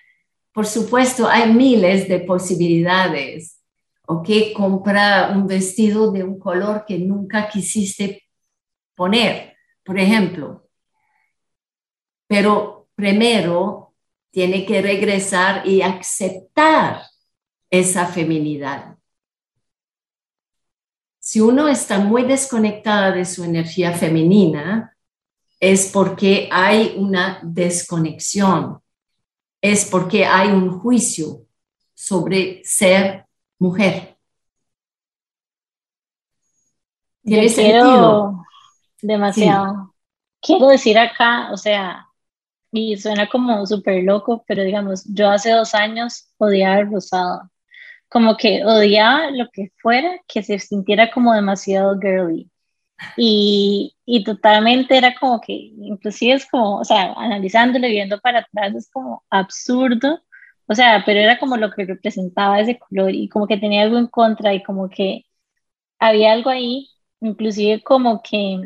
[0.53, 3.58] Por supuesto, hay miles de posibilidades.
[4.11, 8.23] O que compra un vestido de un color que nunca quisiste
[8.95, 10.67] poner, por ejemplo.
[12.27, 13.93] Pero primero
[14.31, 17.03] tiene que regresar y aceptar
[17.69, 18.97] esa feminidad.
[21.19, 24.97] Si uno está muy desconectada de su energía femenina,
[25.59, 28.81] es porque hay una desconexión,
[29.61, 31.45] es porque hay un juicio
[31.93, 33.28] sobre ser
[33.59, 34.17] mujer.
[37.23, 38.43] ¿Tiene sentido?
[39.01, 39.93] Demasiado.
[40.41, 42.07] Quiero decir acá, o sea,
[42.71, 47.49] y suena como súper loco, pero digamos, yo hace dos años odiaba el rosado
[48.09, 52.49] como que odiaba lo que fuera que se sintiera como demasiado girly.
[53.15, 58.39] Y, y totalmente era como que, inclusive es como, o sea, analizándolo y viendo para
[58.39, 60.19] atrás es como absurdo,
[60.69, 63.97] o sea, pero era como lo que representaba ese color y como que tenía algo
[63.97, 65.25] en contra y como que
[65.99, 66.89] había algo ahí,
[67.21, 68.61] inclusive como que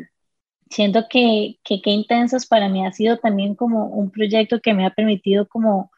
[0.70, 4.86] siento que, que qué intensos para mí ha sido también como un proyecto que me
[4.86, 5.90] ha permitido como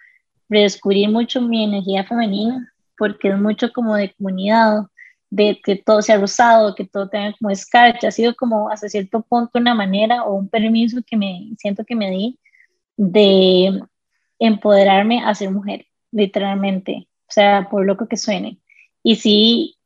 [0.49, 4.87] redescubrir mucho mi energía femenina porque es mucho como de comunidad,
[5.31, 9.23] de que todo sea rosado, que todo tenga como escarcha, ha sido como hasta cierto
[9.23, 12.39] punto una manera o un permiso que me siento que me di
[12.97, 13.83] de
[14.39, 15.87] empoderarme a ser mujer,
[16.17, 18.59] literalmente, o sea, por loco que suene.
[19.03, 19.77] Y sí,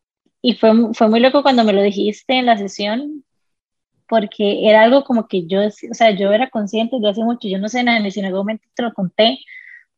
[0.43, 3.25] y fue, fue muy loco cuando me lo dijiste en la sesión,
[4.09, 7.59] porque era algo como que yo, o sea, yo era consciente de hace mucho, yo
[7.59, 9.39] no sé nada, si en algún momento te lo conté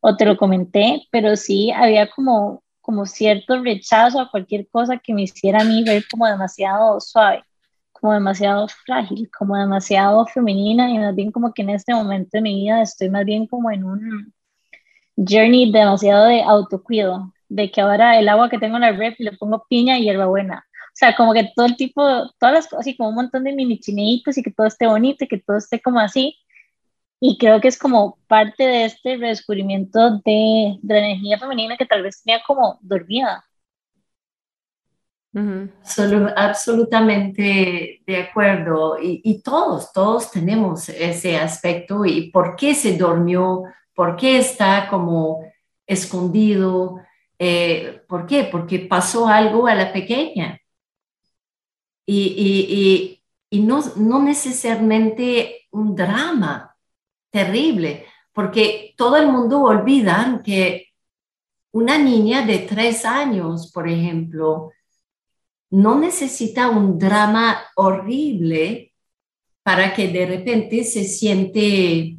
[0.01, 5.13] o te lo comenté, pero sí había como como cierto rechazo a cualquier cosa que
[5.13, 7.41] me hiciera a mí ver como demasiado suave,
[7.93, 12.41] como demasiado frágil, como demasiado femenina y más bien como que en este momento de
[12.41, 14.32] mi vida estoy más bien como en un
[15.15, 19.31] journey demasiado de autocuido, de que ahora el agua que tengo en la ref le
[19.33, 20.65] pongo piña y hierbabuena.
[20.87, 22.03] O sea, como que todo el tipo,
[22.39, 25.25] todas las cosas, así como un montón de mini chineitos y que todo esté bonito
[25.25, 26.37] y que todo esté como así.
[27.19, 31.85] Y creo que es como parte de este redescubrimiento de, de la energía femenina que
[31.85, 33.43] tal vez tenía como dormida.
[36.35, 38.99] absolutamente de acuerdo.
[39.01, 42.05] Y, y, todos, todos tenemos ese aspecto.
[42.05, 43.63] ¿Y por qué se durmió?
[43.93, 45.45] ¿Por qué está como
[45.85, 47.01] escondido?
[47.37, 48.45] Eh, ¿Por qué?
[48.45, 50.59] Porque pasó algo a la pequeña.
[52.05, 56.75] Y, y, y no, no necesariamente un drama,
[57.29, 60.89] terrible, porque todo el mundo olvida que
[61.71, 64.71] una niña de tres años, por ejemplo,
[65.71, 68.93] no necesita un drama horrible
[69.63, 72.17] para que de repente se siente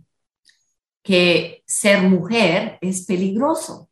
[1.01, 3.89] que ser mujer es peligroso.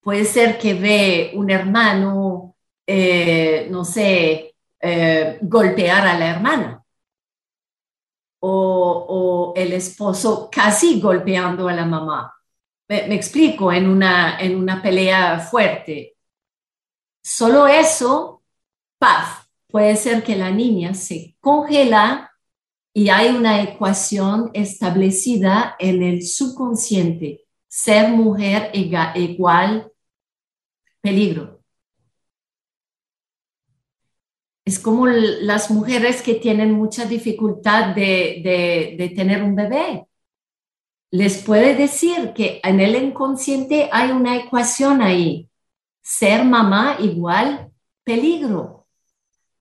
[0.00, 2.56] Puede ser que ve un hermano,
[2.86, 6.84] eh, no sé, eh, golpear a la hermana
[8.46, 12.34] o, el esposo casi golpeando a la mamá.
[12.88, 16.16] Me, explico, en una, en una pelea fuerte.
[17.22, 18.42] Solo eso,
[18.98, 22.33] paz, puede ser que la niña se congela
[22.94, 27.44] y hay una ecuación establecida en el subconsciente.
[27.68, 29.92] Ser mujer igual
[31.02, 31.54] peligro.
[34.64, 40.06] es como las mujeres que tienen mucha dificultad de, tener un bebé.
[41.10, 45.48] Les puede decir que en el inconsciente hay una ecuación ahí.
[46.02, 47.70] Ser mamá igual
[48.04, 48.86] peligro.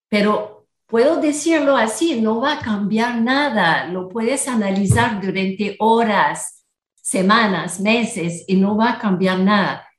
[0.10, 0.53] Pero
[0.94, 3.88] puedo decirlo así, no va a cambiar nada.
[3.88, 9.90] Lo puedes analizar durante horas, semanas, meses y no va a cambiar nada.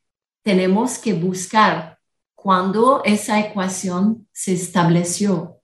[0.44, 1.98] Tenemos que buscar
[2.36, 5.60] cuando esa ecuación se estableció,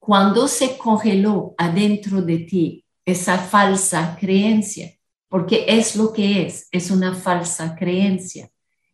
[0.00, 4.92] cuando se congeló adentro de ti esa falsa creencia,
[5.28, 8.50] porque es lo que es, es una falsa creencia.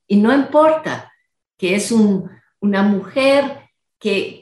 [0.06, 1.10] Y no importa
[1.56, 3.67] que es una mujer
[3.98, 4.40] que,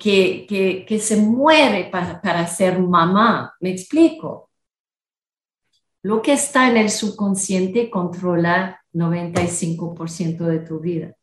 [0.86, 4.50] que, se muere para, para ser mamá, me explico.
[6.02, 11.14] Lo que está en el subconsciente controla 95% de tu vida.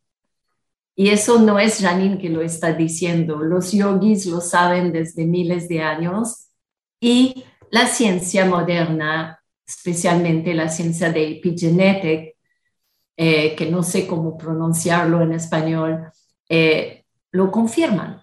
[0.95, 3.37] Y eso no es Janine que lo está diciendo.
[3.37, 6.49] Los yogis lo saben desde miles de años
[6.99, 12.31] y la ciencia moderna, especialmente la ciencia de epigenética,
[13.15, 16.11] eh, que no sé cómo pronunciarlo en español,
[16.49, 18.22] eh, lo confirman.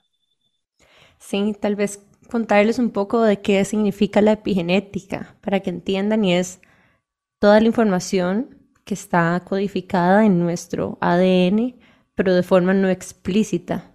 [1.31, 6.35] Sí, tal vez contarles un poco de qué significa la epigenética para que entiendan y
[6.35, 6.61] es
[7.39, 11.76] toda la información que está codificada en nuestro ADN,
[12.16, 13.93] pero de forma no explícita.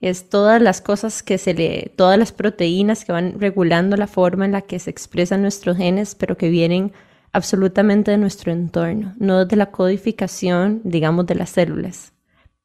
[0.00, 4.44] Es todas las cosas que se le, todas las proteínas que van regulando la forma
[4.44, 6.90] en la que se expresan nuestros genes, pero que vienen
[7.30, 12.12] absolutamente de nuestro entorno, no de la codificación, digamos, de las células.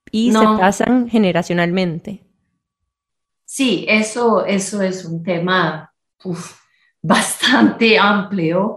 [0.09, 2.24] Y se pasan generacionalmente.
[3.55, 5.89] Sí, eso, eso es un tema
[7.01, 8.75] bastante amplio,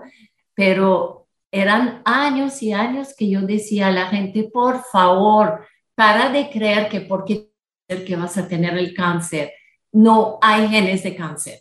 [0.55, 5.67] pero eran años y años que yo decía a la gente, por favor,
[5.97, 7.51] para de creer que porque
[7.89, 9.51] que vas a tener el cáncer,
[9.91, 11.59] no hay genes de cáncer.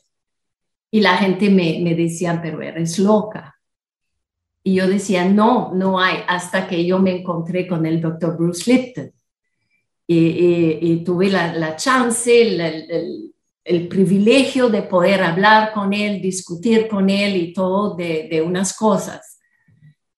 [0.92, 3.56] Y la gente me, me decía, pero eres loca.
[4.62, 8.72] Y yo decía, no, no hay, hasta que yo me encontré con el doctor Bruce
[8.72, 9.12] Lipton.
[10.10, 13.34] Y, tuve la, chance, el,
[13.64, 18.74] el, privilegio de poder hablar con él, discutir con él y todo de, de unas
[18.74, 19.40] cosas,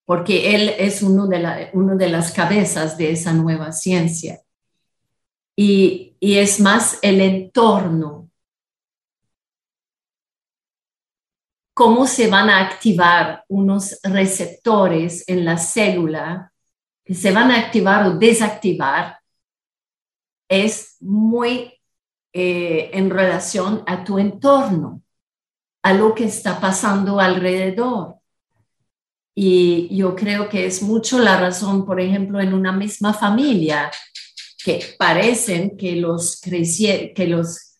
[0.04, 4.40] porque él es uno de, la, uno de las cabezas de esa nueva ciencia.
[5.56, 8.30] Y, y es más el entorno
[11.80, 16.52] cómo se van a activar unos receptores en la célula
[17.02, 19.19] que se van a activar o desactivar
[20.50, 21.72] es muy
[22.32, 25.02] eh, en relación a tu entorno,
[25.82, 28.16] a lo que está pasando alrededor.
[29.34, 33.90] Y yo creo que es mucho la razón, por ejemplo, en una misma familia,
[34.62, 37.76] que parecen que los, que los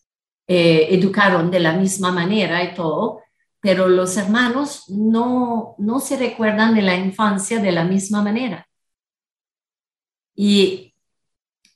[0.47, 3.19] eh, educaron de la misma manera y todo,
[3.59, 8.65] pero los hermanos no, no se recuerdan de la infancia de la misma manera.
[10.35, 10.90] Y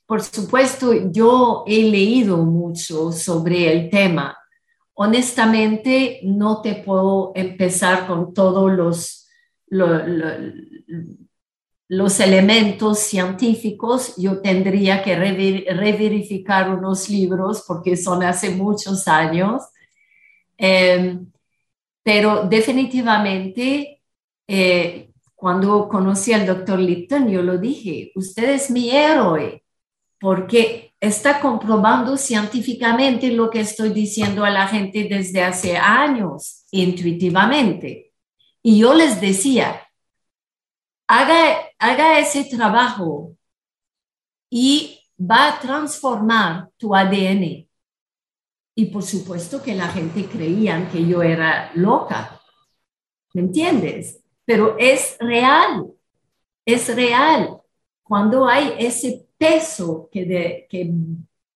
[0.06, 4.38] por supuesto, yo he leído mucho sobre el tema.
[4.94, 9.28] Honestamente, no te puedo empezar con todos los,
[11.88, 14.14] los, elementos científicos.
[14.16, 19.64] Yo tendría que reverificar unos libros porque son hace muchos años.
[20.56, 21.26] Em,
[22.02, 24.02] pero definitivamente,
[24.46, 29.65] eh, cuando conocí al doctor Lipton, yo lo dije, usted es mi héroe,
[30.26, 38.12] porque está comprobando científicamente lo que estoy diciendo a la gente desde hace años, intuitivamente.
[38.60, 39.88] Y yo les decía,
[41.06, 43.36] haga, haga ese trabajo
[44.50, 47.68] y va a transformar tu ADN
[48.74, 52.40] y por supuesto que la gente creía que yo era loca,
[53.32, 54.24] ¿me entiendes?
[54.44, 55.86] Pero es real,
[56.64, 57.60] es real.
[58.06, 60.90] Cuando hay ese peso que de, que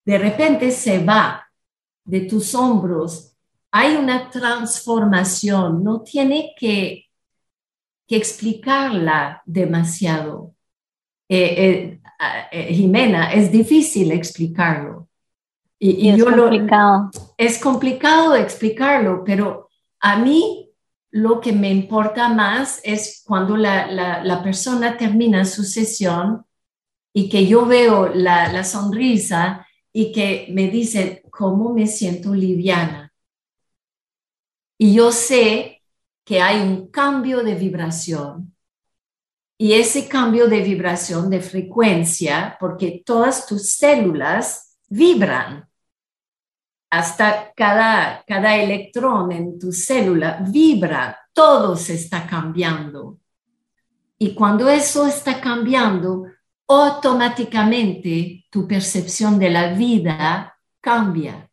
[0.05, 1.47] de repente se va
[2.05, 3.37] de tus hombros,
[3.71, 7.07] hay una transformación, no tiene que,
[8.07, 10.55] que explicarla demasiado.
[11.29, 12.01] Eh, eh,
[12.51, 15.09] eh, Jimena, es difícil explicarlo
[15.79, 17.11] y, es complicado.
[17.39, 19.71] es complicado explicarlo, pero
[20.01, 20.70] a mí
[21.11, 23.91] lo que me importa más es cuando la,
[24.23, 26.45] la, persona termina su sesión
[27.13, 33.13] y que yo veo la, sonrisa y que me dice, ¿cómo me siento liviana?
[34.79, 35.83] Y yo sé
[36.25, 38.55] que hay un cambio de vibración.
[39.59, 45.70] Y ese cambio de vibración, de frecuencia, porque todas tus células vibran
[46.91, 53.19] hasta cada, cada electrón en tu célula vibra, todo se está cambiando.
[54.19, 56.25] Y cuando eso está cambiando,
[56.67, 61.49] automáticamente tu percepción de la vida cambia.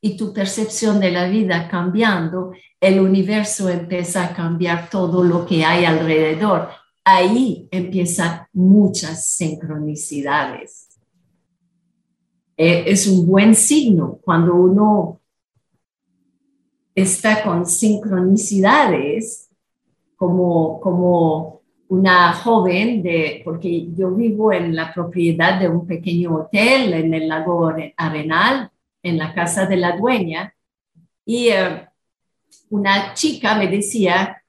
[0.00, 5.64] Y tu percepción de la vida cambiando, el universo empieza a cambiar todo lo que
[5.64, 6.68] hay alrededor.
[7.02, 10.93] Ahí empiezan muchas sincronicidades.
[12.56, 15.20] Eh, es un buen signo cuando uno
[16.94, 19.50] está con sincronicidades,
[20.16, 26.94] como, como una joven de, porque yo vivo en la propiedad de un pequeño hotel
[26.94, 28.70] en el lago Arenal,
[29.02, 30.54] en la casa de la dueña,
[31.26, 31.88] y eh,
[32.70, 34.42] una chica me decía,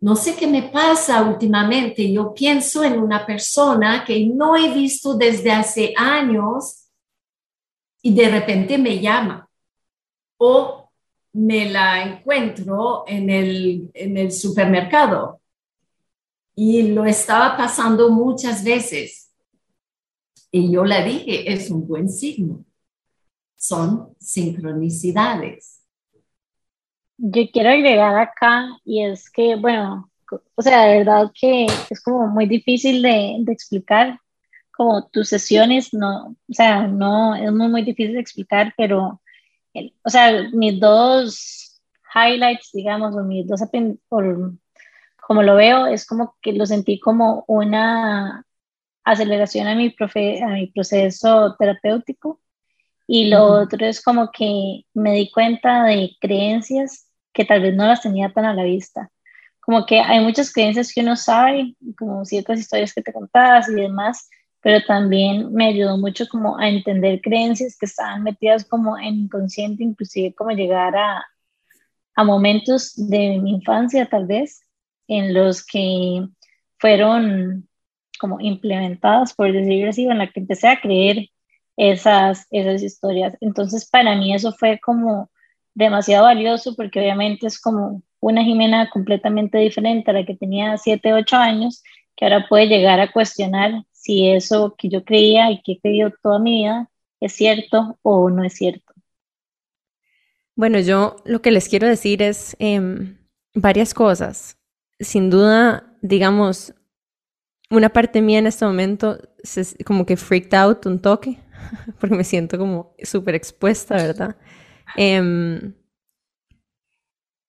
[0.00, 5.14] no sé qué me pasa últimamente, yo pienso en una persona que no he visto
[5.14, 6.87] desde hace años
[8.02, 9.48] y de repente me llama
[10.38, 10.90] o
[11.32, 15.40] me la encuentro en el, en el supermercado
[16.54, 19.32] y lo estaba pasando muchas veces.
[20.50, 22.64] Y yo le dije, es un buen signo.
[23.56, 25.84] Son sincronicidades.
[27.16, 30.10] Yo quiero agregar acá y es que, bueno,
[30.54, 34.20] o sea, de verdad que es como muy difícil de, de explicar,
[34.78, 39.20] como tus sesiones, no, o sea, no, es muy, muy difícil de explicar, pero,
[40.04, 41.82] o sea, mis dos
[42.14, 43.60] highlights, digamos, o mis dos,
[44.08, 44.52] por,
[45.20, 48.46] como lo veo, es como que lo sentí como una
[49.02, 52.40] aceleración a mi, profe, a mi proceso terapéutico.
[53.08, 57.86] Y lo otro es como que me di cuenta de creencias que tal vez no
[57.86, 59.10] las tenía tan a la vista.
[59.58, 63.74] Como que hay muchas creencias que uno sabe, como ciertas historias que te contabas y
[63.74, 64.28] demás,
[64.68, 69.82] pero también me ayudó mucho como a entender creencias que estaban metidas como en inconsciente,
[69.82, 71.26] inclusive como llegar a,
[72.14, 74.60] a momentos de mi infancia tal vez,
[75.06, 76.28] en los que
[76.78, 77.66] fueron
[78.20, 81.30] como implementadas, por decirlo así, en la que empecé a creer
[81.78, 83.38] esas, esas historias.
[83.40, 85.30] Entonces, para mí eso fue como
[85.72, 91.14] demasiado valioso porque obviamente es como una Jimena completamente diferente a la que tenía 7,
[91.14, 91.82] 8 años,
[92.14, 96.10] que ahora puede llegar a cuestionar si eso que yo creía y que he creído
[96.22, 96.90] toda mi vida
[97.20, 98.94] es cierto o no es cierto.
[100.56, 103.18] Bueno, yo lo que les quiero decir es em,
[103.54, 104.58] varias cosas
[104.98, 106.74] sin duda, digamos,
[107.70, 111.38] una parte mía en este momento es como que freaked out un toque,
[112.00, 114.36] porque me siento como súper expuesta, ¿verdad?
[114.96, 115.74] Em,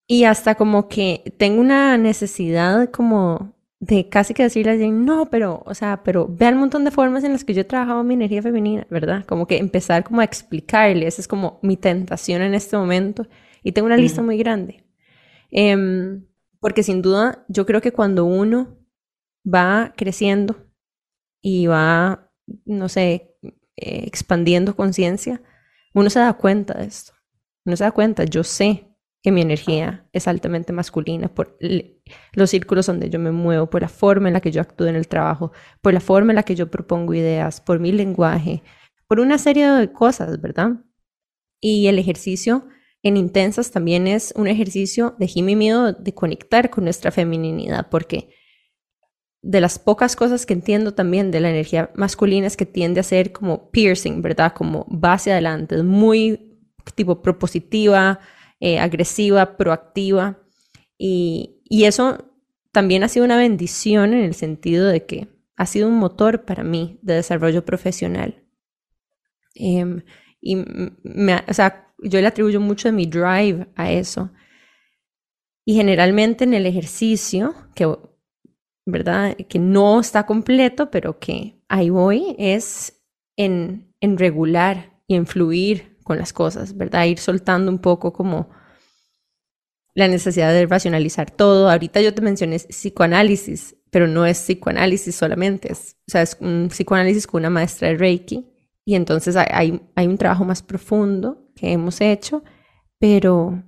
[0.06, 5.62] y hasta como que tengo una necesidad como de casi que decirle a no, pero,
[5.64, 8.14] o sea, pero vean un montón de formas en las que yo he trabajado mi
[8.14, 9.24] energía femenina, ¿verdad?
[9.24, 13.26] Como que empezar como a explicarle, esa es como mi tentación en este momento,
[13.62, 14.84] y tengo una lista muy grande.
[15.50, 16.20] Eh,
[16.60, 18.78] porque sin duda, yo creo que cuando uno
[19.42, 20.56] va creciendo
[21.40, 22.30] y va,
[22.66, 23.34] no sé,
[23.76, 25.42] eh, expandiendo conciencia,
[25.94, 27.14] uno se da cuenta de esto.
[27.64, 28.89] Uno se da cuenta, yo sé
[29.22, 31.58] que mi energía es altamente masculina por
[32.32, 34.96] los círculos donde yo me muevo, por la forma en la que yo actúo en
[34.96, 35.52] el trabajo,
[35.82, 38.62] por la forma en la que yo propongo ideas, por mi lenguaje,
[39.06, 40.70] por una serie de cosas, ¿verdad?
[41.60, 42.66] Y el ejercicio
[43.02, 48.30] en intensas también es un ejercicio de Jimmy miedo de conectar con nuestra femininidad, porque
[49.42, 53.04] de las pocas cosas que entiendo también de la energía masculina es que tiende a
[53.04, 54.52] ser como piercing, ¿verdad?
[54.54, 56.58] Como base adelante, es muy
[56.94, 58.20] tipo propositiva,
[58.60, 60.38] eh, agresiva, proactiva.
[60.98, 62.30] Y, y, eso
[62.72, 66.62] también ha sido una bendición en el sentido de que ha sido un motor para
[66.62, 68.44] mí de desarrollo profesional.
[69.54, 70.02] Em,
[70.40, 74.30] y o sea, yo le atribuyo mucho de mi drive a eso.
[75.64, 77.94] Y generalmente en el ejercicio, que,
[78.86, 79.36] ¿verdad?
[79.48, 83.02] que no está completo, pero que ahí voy, es
[83.36, 87.04] en, en regular y en fluir con las cosas, ¿verdad?
[87.04, 88.50] Ir soltando un poco como
[89.94, 91.70] la necesidad de racionalizar todo.
[91.70, 96.66] Ahorita yo te mencioné psicoanálisis, pero no es psicoanálisis solamente, es, o sea, es un
[96.68, 98.44] psicoanálisis con una maestra de Reiki
[98.84, 102.42] y entonces hay, hay un trabajo más profundo que hemos hecho,
[102.98, 103.62] pero,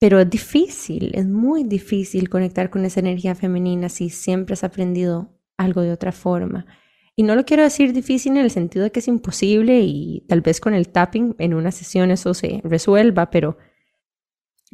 [0.00, 5.38] pero es difícil, es muy difícil conectar con esa energía femenina si siempre has aprendido
[5.56, 6.66] algo de otra forma.
[7.14, 10.40] Y no lo quiero decir difícil en el sentido de que es imposible y tal
[10.40, 13.58] vez con el tapping en una sesión eso se resuelva, pero,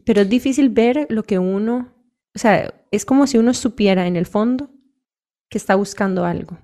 [0.04, 1.94] pero es difícil ver lo que uno,
[2.34, 4.70] o sea, es como si uno supiera en el fondo
[5.48, 6.58] que está buscando algo,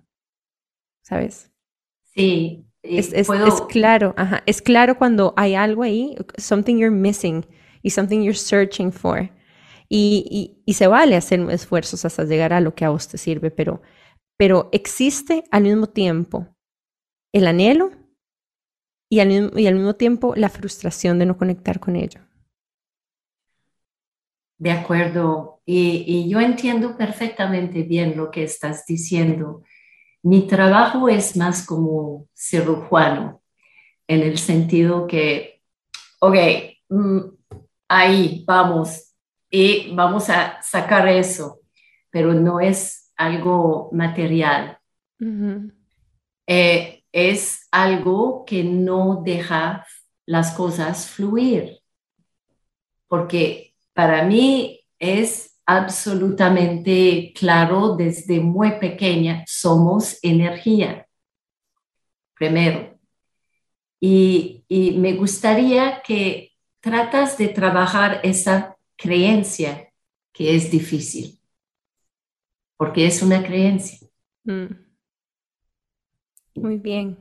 [1.03, 1.51] ¿sabes?
[2.03, 3.29] Sí, es, es,
[3.69, 4.15] claro,
[4.47, 7.45] es claro cuando hay algo ahí, something you're missing
[7.83, 9.31] y something you're searching for.
[9.89, 13.51] Y, y, se vale hacer esfuerzos hasta llegar a lo que a vos te sirve,
[13.51, 13.83] pero,
[14.37, 16.49] pero existe al mismo tiempo
[17.33, 17.91] el anhelo
[19.11, 22.21] y al, mismo, y al mismo tiempo la frustración de no conectar con ello.
[24.59, 29.63] De acuerdo, y, y yo entiendo perfectamente bien lo que estás diciendo.
[30.23, 33.43] Mi trabajo es más como cirujano,
[34.09, 35.63] en el sentido que,
[36.21, 36.37] ok,
[36.89, 37.19] mm,
[37.89, 39.15] ahí vamos
[39.51, 41.61] y vamos a sacar eso.
[42.11, 44.79] pero no es algo material.
[46.47, 49.87] Eh, es algo que no deja
[50.27, 51.79] las cosas fluir,
[53.09, 61.07] porque para mí es absolutamente claro desde muy pequeña, somos energía,
[62.35, 62.99] primero.
[64.01, 69.89] Y, y me gustaría que tratas de trabajar esa creencia
[70.33, 71.34] que es difícil,
[72.77, 74.09] porque es una creencia.
[74.45, 74.67] Mm.
[76.57, 77.19] Muy bien.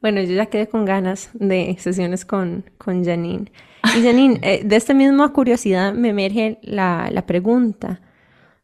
[0.00, 3.52] Bueno, yo ya quedé con ganas de sesiones con, con Janine.
[3.96, 8.00] Y Janine, eh, de esta misma curiosidad me emerge la, la, pregunta,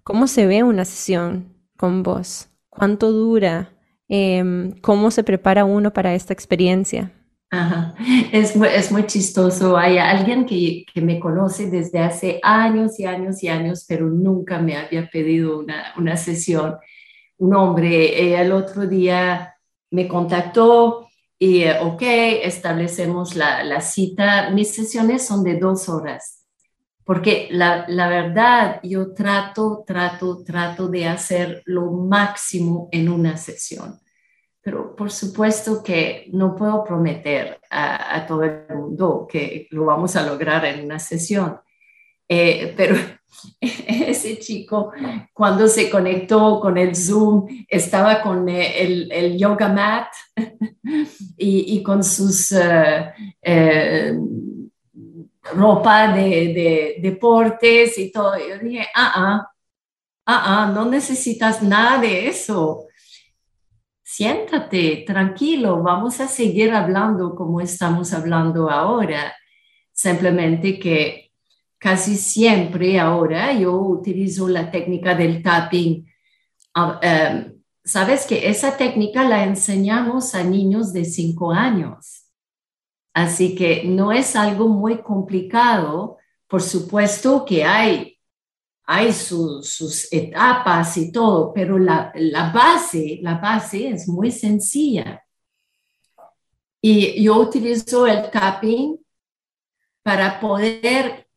[0.02, 2.48] ¿cómo se ve una sesión con vos?
[2.68, 3.72] ¿Cuánto dura?
[4.08, 7.12] Em, ¿Cómo se prepara uno para esta experiencia?
[8.32, 9.76] Es, es muy chistoso.
[9.76, 14.58] Hay alguien que, que, me conoce desde hace años y años y años, pero nunca
[14.58, 16.76] me había pedido una, una sesión.
[17.38, 19.54] Un hombre, eh, el otro día
[19.90, 22.02] me contactó y, eh, ok,
[22.42, 24.50] establecemos la, la, cita.
[24.50, 26.44] Mis sesiones son de dos horas,
[27.04, 34.00] porque la, la, verdad, yo trato, trato, trato de hacer lo máximo en una sesión.
[34.68, 40.14] Pero por supuesto que no puedo prometer a, a todo el mundo que lo vamos
[40.14, 41.58] a lograr en una sesión.
[42.28, 42.96] Eh, pero
[43.60, 44.92] ese chico,
[45.32, 50.08] cuando se conectó con el Zoom, estaba con eh, el, yoga mat
[51.38, 54.14] y, con sus eh,
[55.54, 58.34] ropa de, deportes y todo.
[58.36, 59.50] Yo dije, ah, ah,
[60.26, 62.87] ah, ah, no necesitas nada de eso.
[64.18, 69.32] Siéntate, tranquilo, vamos a seguir hablando como estamos hablando ahora.
[69.92, 71.30] Simplemente que
[71.78, 76.04] casi siempre ahora yo utilizo la técnica del tapping.
[76.74, 82.24] Ah, em, Sabes que esa técnica la enseñamos a niños de 5 años.
[83.14, 86.16] Así que no es algo muy complicado.
[86.48, 88.17] Por supuesto que hay,
[88.90, 95.22] hay sus etapas y todo, pero la, la base, la base es muy sencilla.
[96.80, 98.98] Y yo utilizo el tapping
[100.02, 101.28] para poder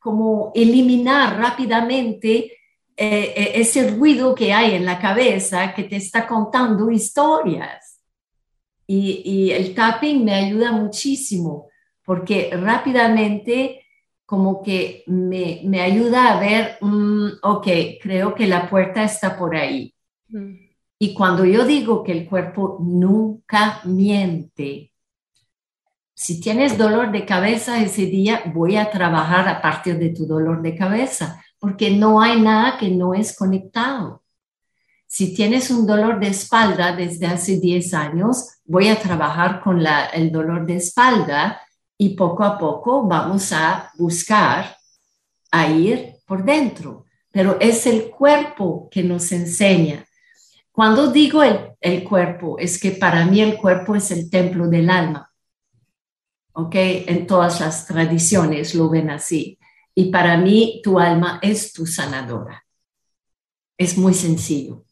[0.00, 2.52] como eliminar rápidamente
[2.96, 8.00] eh, eh, ese ruido que hay en la cabeza que te está contando historias.
[8.88, 11.68] Y, el tapping me ayuda muchísimo
[12.04, 13.81] porque rápidamente
[14.32, 17.66] como que me, me ayuda a ver, mm, ok,
[18.00, 19.94] creo que la puerta está por ahí.
[20.30, 20.54] Mm.
[20.98, 24.90] Y cuando yo digo que el cuerpo nunca miente,
[26.14, 30.62] si tienes dolor de cabeza ese día, voy a trabajar a partir de tu dolor
[30.62, 34.22] de cabeza, porque no hay nada que no es conectado.
[35.06, 40.32] Si tienes un dolor de espalda desde hace 10 años, voy a trabajar con el
[40.32, 41.60] dolor de espalda
[42.02, 44.76] y poco a poco vamos a buscar
[45.50, 47.04] a ir por dentro.
[47.30, 50.04] Pero es el cuerpo que nos enseña.
[50.70, 55.32] Cuando digo el cuerpo, es que para mí el cuerpo es el templo del alma
[56.52, 56.74] ¿ok?
[56.74, 59.58] En todas las tradiciones lo ven así.
[59.94, 62.64] Y para mí tu alma es tu sanadora.
[63.76, 64.84] Es muy sencillo.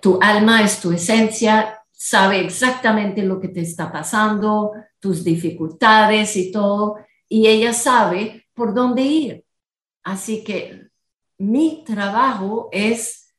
[0.00, 6.50] Tu alma es tu esencia, sabe exactamente lo que te está pasando, tus dificultades y
[6.50, 6.96] todo,
[7.28, 9.44] y ella sabe por dónde ir.
[10.02, 10.88] Así que
[11.38, 13.32] mi trabajo es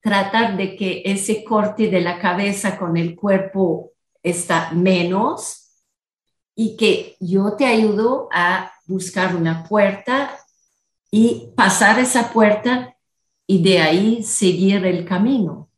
[0.00, 3.92] tratar de que ese corte de la cabeza con el cuerpo
[4.22, 5.82] está menos
[6.54, 10.38] y que yo te ayudo a buscar una puerta
[11.10, 12.96] y pasar esa puerta
[13.46, 15.70] y de ahí seguir el camino.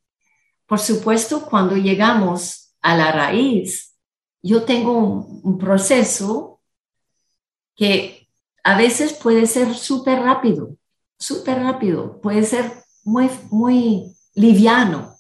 [0.67, 3.97] Por supuesto, cuando llegamos a la raíz,
[4.43, 4.99] yo tengo
[5.43, 6.61] un, proceso
[7.75, 8.29] que
[8.63, 10.77] a veces puede ser súper rápido,
[11.19, 12.73] súper rápido, puede ser
[13.05, 15.17] muy, muy liviano.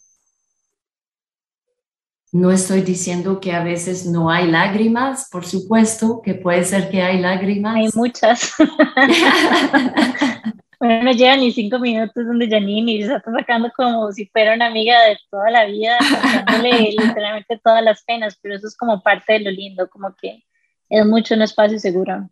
[2.32, 7.02] No estoy diciendo que a veces no hay lágrimas, por supuesto que puede ser que
[7.02, 7.76] hay lágrimas.
[7.76, 8.52] Hay muchas.
[10.78, 14.54] bueno, no llevan ni cinco minutos donde Janine y se está sacando como si fuera
[14.54, 15.98] una amiga de toda la vida,
[16.44, 20.44] contándole literalmente todas las penas, pero eso es como parte de lo lindo, como que
[20.88, 22.28] es mucho un espacio seguro.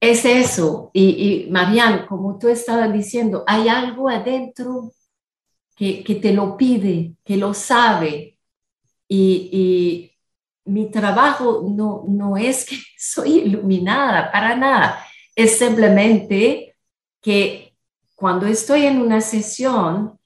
[0.00, 4.92] Es eso, y, y Marian, como tú estabas diciendo, hay algo adentro
[5.76, 8.38] que, que te lo pide, que lo sabe,
[9.08, 10.12] y,
[10.64, 15.02] mi trabajo no, no es que soy iluminada, para nada.
[15.34, 16.67] Es simplemente
[17.20, 17.76] que
[18.14, 20.18] cuando estoy en una sesión,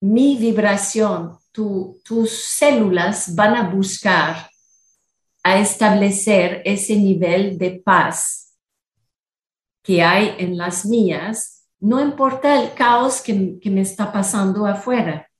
[0.00, 4.50] mi vibración, tus células van a buscar
[5.42, 8.58] a establecer ese nivel de paz
[9.82, 15.30] que hay en las mías, no importa el caos que, que me está pasando afuera.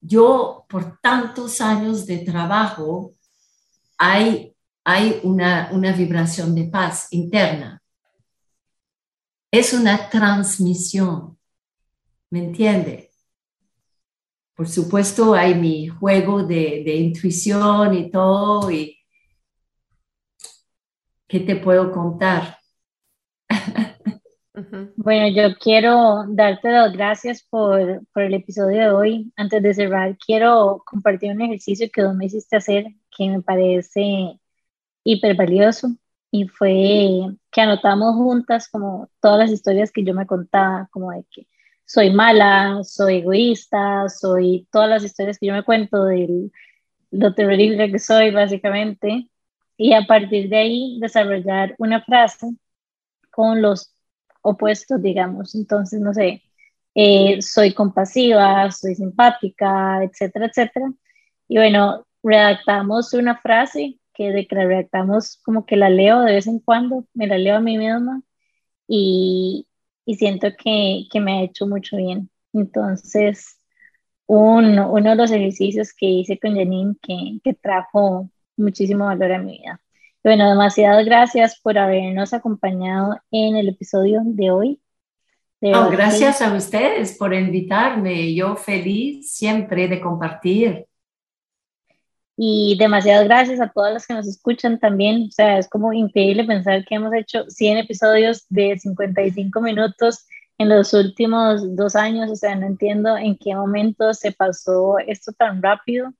[0.00, 3.14] Yo, por tantos años de trabajo,
[3.98, 7.79] hay, hay una, una vibración de paz interna.
[9.50, 11.38] Es una transmisión,
[12.30, 13.10] ¿me entiende?
[14.60, 18.70] por supuesto hay mi juego de, intuición y todo.
[18.70, 18.98] Y,
[21.26, 22.58] ¿Qué te puedo contar?
[24.96, 29.32] Bueno, yo quiero darte las gracias por, por, el episodio de hoy.
[29.34, 32.84] Antes de cerrar, quiero compartir un ejercicio que tú me hiciste hacer
[33.16, 34.38] que me parece
[35.02, 35.88] hiper valioso
[36.30, 41.24] y fue que anotamos juntas como todas las historias que yo me contaba, como de
[41.30, 41.46] que
[41.84, 46.50] soy mala, soy egoísta, soy todas las historias que yo me cuento de
[47.10, 49.28] lo terrible que soy, básicamente.
[49.76, 52.46] Y a partir de ahí desarrollar una frase
[53.30, 53.94] con los
[54.42, 55.54] opuestos, digamos.
[55.54, 56.42] Entonces, no sé,
[56.94, 60.92] eh, soy compasiva, soy simpática, etcétera, etcétera.
[61.48, 66.34] Y bueno, redactamos una frase que de que la redactamos como que la leo de
[66.34, 68.20] vez en cuando, me la leo a mí misma
[68.86, 69.66] y,
[70.04, 72.28] y siento que, que, me ha hecho mucho bien.
[72.52, 73.58] Entonces,
[74.26, 79.38] un, uno de los ejercicios que hice con Janine que, que trajo muchísimo valor a
[79.38, 79.80] mi vida.
[80.22, 84.80] Bueno, demasiadas gracias por habernos acompañado en el episodio de hoy.
[85.62, 88.34] gracias a ustedes por invitarme.
[88.34, 90.89] Yo feliz siempre de compartir.
[92.36, 95.26] Y demasiadas gracias a todas las que nos escuchan también.
[95.28, 100.26] O sea, es como increíble pensar que hemos hecho 100 episodios de 55 minutos
[100.58, 102.30] en los últimos dos años.
[102.30, 106.12] O sea, no entiendo en qué momento se pasó esto tan rápido,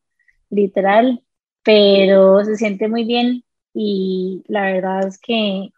[0.51, 1.23] literal,
[1.63, 5.73] pero se siente muy bien y la verdad es que,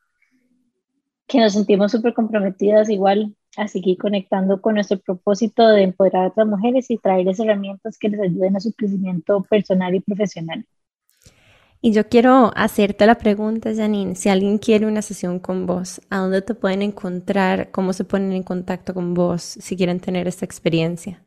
[1.26, 6.28] que nos sentimos súper comprometidas igual a seguir conectando con nuestro propósito de empoderar a
[6.28, 10.64] otras mujeres y traerles herramientas que les ayuden a su crecimiento personal y profesional.
[11.84, 16.18] Y yo quiero hacerte la pregunta, Janine, si alguien quiere una sesión con vos, ¿a
[16.18, 17.72] dónde te pueden encontrar?
[17.72, 21.24] ¿Cómo se ponen en contacto con vos si quieren tener esta experiencia?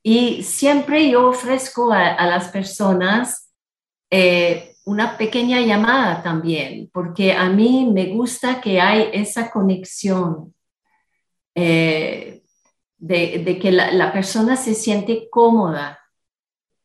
[0.00, 3.52] Y siempre yo ofrezco a, las personas
[4.08, 10.54] eh, una pequeña llamada también, porque a mí me gusta que hay esa conexión.
[11.56, 12.44] Eh,
[12.96, 15.98] de, que la, persona se siente cómoda,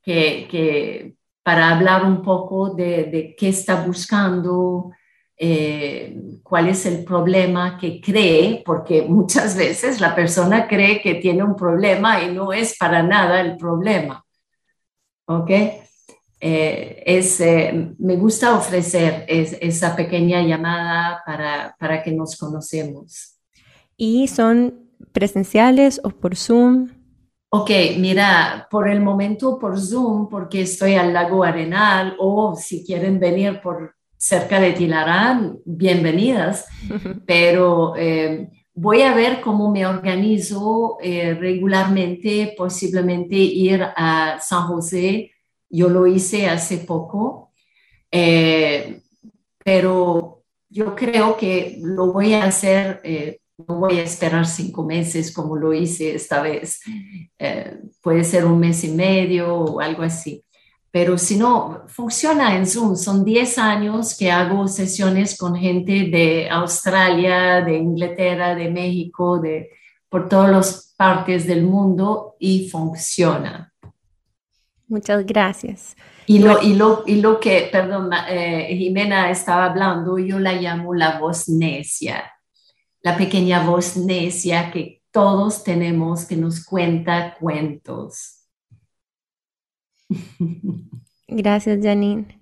[0.02, 1.15] que, que
[1.46, 4.90] para hablar un poco de, qué está buscando,
[5.38, 11.44] eh, cuál es el problema que cree, porque muchas veces la persona cree que tiene
[11.44, 14.26] un problema y no es para nada el problema.
[15.28, 15.52] ¿Ok?
[16.40, 23.38] Eh, es, eh, me gusta ofrecer esa pequeña llamada para, para que nos conocemos.
[23.96, 27.05] ¿Y son presenciales o por Zoom?
[27.50, 33.20] Ok, mira, por el momento por Zoom, porque estoy al lago Arenal, o si quieren
[33.20, 36.66] venir por cerca de Tilarán, bienvenidas,
[37.26, 45.32] pero eh, voy a ver cómo me organizo eh, regularmente, posiblemente ir a San José,
[45.70, 47.52] yo lo hice hace poco,
[48.12, 49.02] eh,
[49.64, 53.02] pero yo creo que lo voy a hacer
[53.58, 56.82] no voy a esperar cinco meses como lo hice esta vez.
[57.40, 60.44] Eh, puede ser un mes y medio o algo así.
[60.92, 62.96] Pero si no, funciona en Zoom.
[62.96, 69.72] Son 10 años que hago sesiones con gente de Australia, de Inglaterra, de México, de
[70.10, 73.74] por todas las partes del mundo y funciona.
[74.88, 75.96] Muchas gracias.
[76.28, 80.94] Y lo, y lo, y lo que, perdón, eh, Jimena estaba hablando, yo la llamo
[80.94, 82.35] la voz necia
[83.06, 88.48] la pequeña voz necia que todos tenemos que nos cuenta cuentos.
[91.28, 92.42] Gracias, Janine.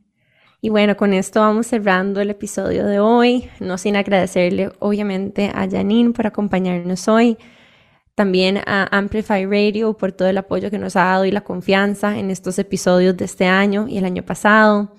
[0.61, 5.69] Y bueno, con esto vamos cerrando el episodio de hoy, no sin agradecerle obviamente a
[5.69, 7.37] Janine por acompañarnos hoy,
[8.15, 12.17] también a Amplify Radio por todo el apoyo que nos ha dado y la confianza
[12.17, 14.95] en estos episodios de este año y el año pasado.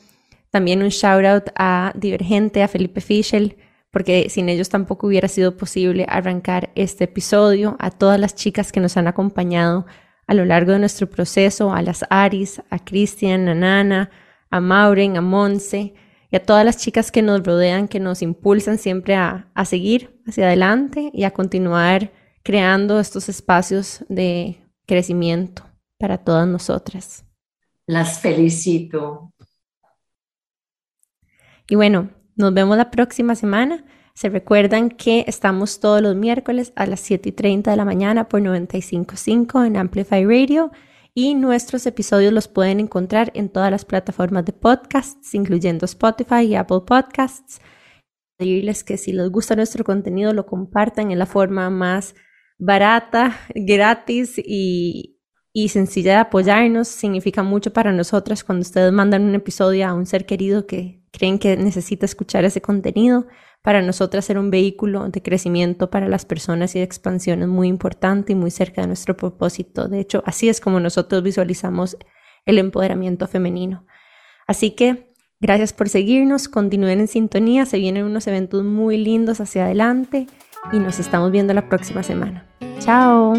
[0.51, 3.57] También un shout out a Divergente, a Felipe Fischel,
[3.95, 8.81] porque sin ellos tampoco hubiera sido posible arrancar este episodio, a todas las chicas que
[8.81, 9.87] nos han acompañado
[10.27, 14.11] a lo largo de nuestro proceso, a las Aris, a Cristian, a Nana,
[14.51, 15.95] a Mauren, a Monse
[16.29, 20.21] y a todas las chicas que nos rodean, que nos impulsan siempre a, a seguir
[20.27, 22.11] hacia adelante y a continuar
[22.43, 27.25] creando estos espacios de crecimiento para todas nosotras.
[27.87, 29.33] Las felicito.
[31.69, 33.85] Y bueno, nos vemos la próxima semana.
[34.15, 38.29] Se recuerdan que estamos todos los miércoles a las 7 y 30 de la mañana
[38.29, 40.71] por 95.5 en Amplify Radio
[41.15, 46.55] y nuestros episodios los pueden encontrar en todas las plataformas de podcasts, incluyendo Spotify y
[46.57, 47.61] Apple Podcasts.
[48.37, 52.17] Pedirles que si les gusta nuestro contenido lo compartan en la forma más
[52.59, 55.21] barata, gratis y,
[55.53, 56.89] y sencilla de apoyarnos.
[56.89, 61.39] Significa mucho para nosotras cuando ustedes mandan un episodio a un ser querido que creen
[61.39, 63.27] que necesita escuchar ese contenido.
[63.63, 67.69] Para nosotras ser un vehículo de crecimiento para las personas y de expansión es muy
[67.69, 69.89] importante y muy cerca de nuestro propósito.
[69.89, 71.97] De hecho, así es como nosotros visualizamos
[72.45, 73.87] el empoderamiento femenino.
[74.47, 79.65] Así que gracias por seguirnos, continúen en sintonía, se vienen unos eventos muy lindos hacia
[79.65, 80.27] adelante
[80.73, 82.47] y nos estamos viendo la próxima semana.
[82.81, 83.35] Chao.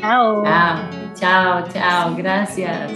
[0.00, 0.44] Chao.
[0.44, 0.82] Chao,
[1.16, 2.14] chao, chao.
[2.16, 2.92] Gracias.